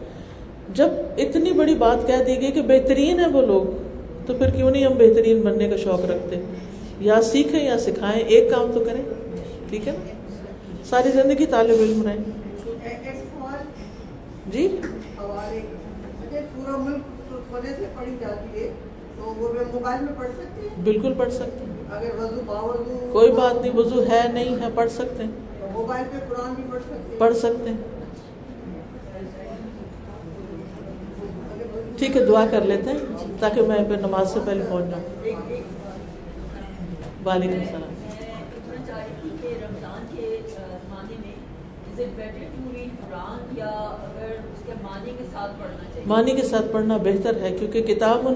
[0.75, 3.63] جب اتنی بڑی بات کہہ دی گئی کہ بہترین ہے وہ لوگ
[4.27, 6.37] تو پھر کیوں نہیں ہم بہترین بننے کا شوق رکھتے؟
[7.01, 9.03] یا سیکھیں یا سکھائیں، ایک کام تو کریں،
[9.69, 10.05] ٹھیک ہے؟ نا
[10.85, 12.17] ساری زندگی طالب علم رہیں۔
[14.47, 14.77] جی؟
[20.85, 21.89] بالکل پڑھ سکتے ہیں۔
[23.13, 25.31] کوئی بات نہیں، وضو ہے نہیں ہے پڑھ سکتے ہیں
[25.73, 27.77] موبائل پہ قرآن بھی پڑھ سکتے ہیں۔ پڑھ سکتے ہیں۔
[31.99, 32.99] ٹھیک ہے، دعا کر لیتے ہیں
[33.41, 35.27] تاکہ میں پھر نماز سے پہلے پہنچ جاؤں۔
[37.27, 37.95] وعلیکم السلام
[46.07, 48.27] معنی کے ساتھ پڑھنا بہتر ہے کیونکہ کتاب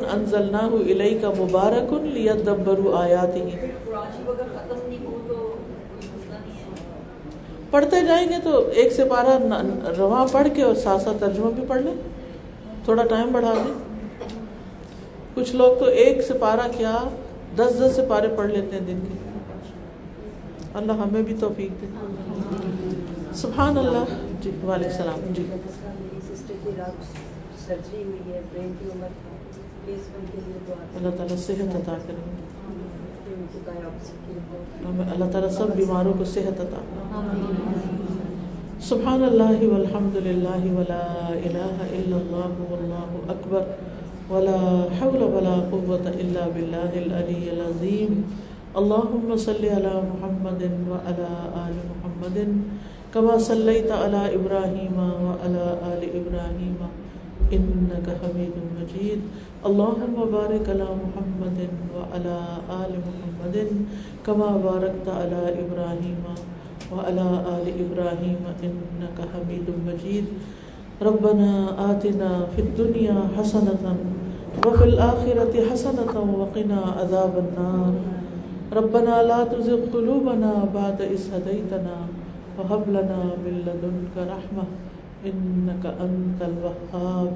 [1.39, 1.93] مبارک
[4.29, 9.05] اگر ختم نہیں ہو تو کوئی مسئلہ نہیں ہے۔ پڑھتے جائیں گے تو ایک سے
[9.05, 9.39] پارہ
[9.99, 11.95] رواں پڑھ کے اور ساتھ ساتھ ترجمہ بھی پڑھ لیں۔
[12.85, 13.75] تھوڑا ٹائم بڑھا دیں۔
[15.35, 16.99] کچھ لوگ تو ایک سے پارہ کیا
[17.57, 19.19] دس دس سے پارے پڑھ لیتے ہیں دن کے۔
[20.75, 21.87] اللہ ہمیں بھی توفیق دے۔
[23.35, 24.05] سبحان اللہ۔
[24.43, 25.47] جی وعلیکم السلام۔ جی۔
[30.97, 32.51] اللہ تعالیٰ صحت عطا کریں
[34.89, 36.81] ہمیں اللہ تعالیٰ سب بیماروں کو صحت عطا
[38.81, 43.90] سبحان اللہ والحمد للہ ولا الہ الا اللہ واللہ اکبر۔
[44.31, 44.59] ولا
[44.99, 48.21] حول ولا قوة الا باللہ العلی العظیم
[48.81, 51.31] اللہم صلی علی محمد وعلى
[51.63, 52.39] آل محمد
[53.13, 56.79] كما صليت على إبراهيم وعلى آل إبراهيم.
[57.51, 59.21] إنك حميد مجيد.
[59.67, 61.59] اللهم بارك على محمد
[61.95, 62.37] وعلى
[62.71, 63.57] آل محمد
[64.27, 66.23] كما باركت على إبراهيم
[66.93, 67.27] وعلى
[67.57, 68.41] آل إبراهيم.
[68.63, 70.27] إنك حميد مجيد.
[71.03, 71.51] ربنا
[71.91, 73.85] آتنا في الدنيا حسنة
[74.67, 77.93] وفي الآخرة حسنة وقنا عذاب النار.
[78.73, 81.97] ربنا لا تزغ قلوبنا بعد إذ هديتنا
[82.59, 84.65] وهب لنا من لدنك رحمة
[85.27, 87.33] إنك أنت الوهاب.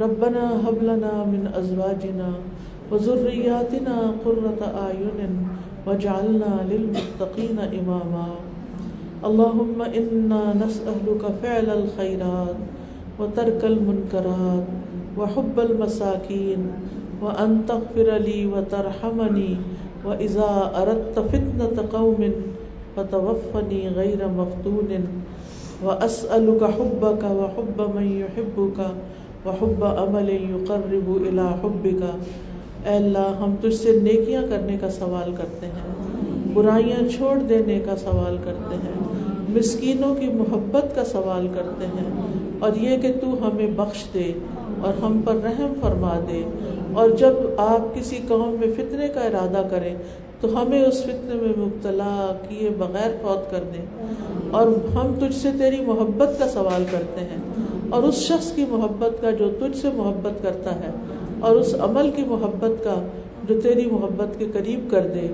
[0.00, 2.30] ربنا هب لنا من أزواجنا
[2.90, 5.32] وذرياتنا قرة أعين
[5.86, 8.28] واجعلنا للمتقين إماما.
[9.24, 12.58] اللهم إنا نسألك فعل الخيرات
[13.18, 14.66] وترك المنكرات
[15.18, 16.60] وحب المساكين
[17.22, 19.52] وأن تغفر لي وترحمني
[20.04, 20.50] وإذا
[20.80, 22.20] أردت فتنة قوم
[22.96, 24.90] فتوفني غير مفتون
[25.84, 28.78] وأسألك حبك وحب من يحبك
[29.46, 32.02] وحب عمل يقرب إلى حبك
[32.86, 37.96] اے اللہ، ہم تجھ سے نیکیاں کرنے کا سوال کرتے ہیں، برائیاں چھوڑ دینے کا
[38.02, 38.92] سوال کرتے ہیں،
[39.54, 42.10] مسکینوں کی محبت کا سوال کرتے ہیں،
[42.58, 44.32] اور یہ کہ تو ہمیں بخش دے۔
[44.82, 46.42] اور ہم پر رحم فرما دے۔
[46.94, 49.94] اور جب آپ کسی قوم میں فتنے کا ارادہ کریں،
[50.40, 53.84] تو ہمیں اس فتنے میں مبتلا کیے بغیر فوت کر دیں۔
[54.50, 57.42] اور ہم تجھ سے تیری محبت کا سوال کرتے ہیں۔
[57.90, 60.90] اور اس شخص کی محبت کا جو تجھ سے محبت کرتا ہے،
[61.40, 63.06] اور اس عمل کی محبت کا
[63.48, 65.28] جو تیری محبت کے قریب کر دے۔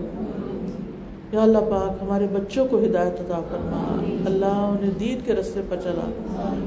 [1.33, 5.77] یا اللہ پاک ہمارے بچوں کو ہدایت عطا فرما۔ اللہ انہیں دین کے رستے پر
[5.83, 6.11] چلا۔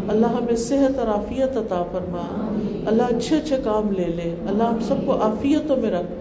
[0.07, 2.55] اللہ ہمیں صحت اور عافیت عطا فرما۔
[2.86, 6.11] اللہ اچھے اچھے کام لے لے۔ اللہ ہم سب کو عافیتوں میں رکھ۔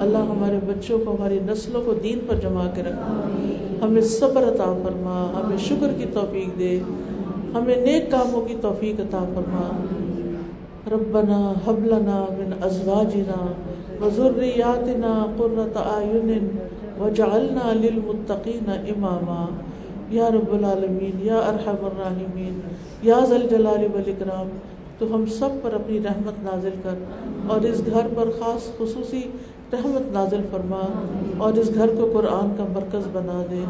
[0.00, 3.30] اللہ ہمارے بچوں کو، ہماری نسلوں کو دین پر جما کے رکھ۔
[3.82, 6.80] ہمیں صبر عطا فرما۔ ہمیں شکر کی توفیق دے۔
[7.54, 9.84] ہمیں نیک کاموں کی توفیق عطا فرما۔
[10.90, 13.46] ربنا حب لنا من ازواجنا
[14.04, 16.56] وذرياتنا قرة اعين
[17.00, 19.46] وجعلنا للمتقين اماما.
[20.10, 22.60] یا رب العالمین، یا ارحم الراحمین،
[23.02, 24.48] یا ذل جلال والاکرام.
[24.98, 26.94] تو ہم سب پر اپنی رحمت نازل کر
[27.46, 29.20] اور اس گھر پر خاص خصوصی
[29.72, 31.02] رحمت نازل فرما
[31.38, 33.64] اور اس گھر کو قرآن کا مرکز بنا دے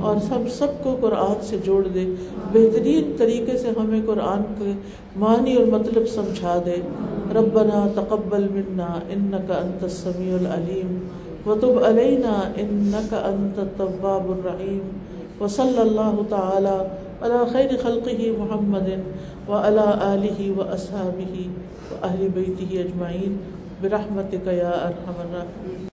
[0.00, 2.14] اور سب سب کو قرآن سے جوڑ دے۔
[2.52, 4.72] بہترین طریقے سے ہمیں قرآن کے
[5.16, 6.76] معنی اور مطلب سمجھا دے۔
[7.34, 10.98] ربنا تقبل منا انك انت السميع العليم
[11.46, 14.84] وتب علينا انك انت التواب الرحيم.
[15.40, 16.76] وصلى الله تعالى
[17.22, 18.88] على خير خلقه محمد
[19.48, 21.34] وعلى آله واصحابه
[21.90, 23.32] واهل بيته اجمعين
[23.82, 25.90] برحمتك يا ارحم الراحمين.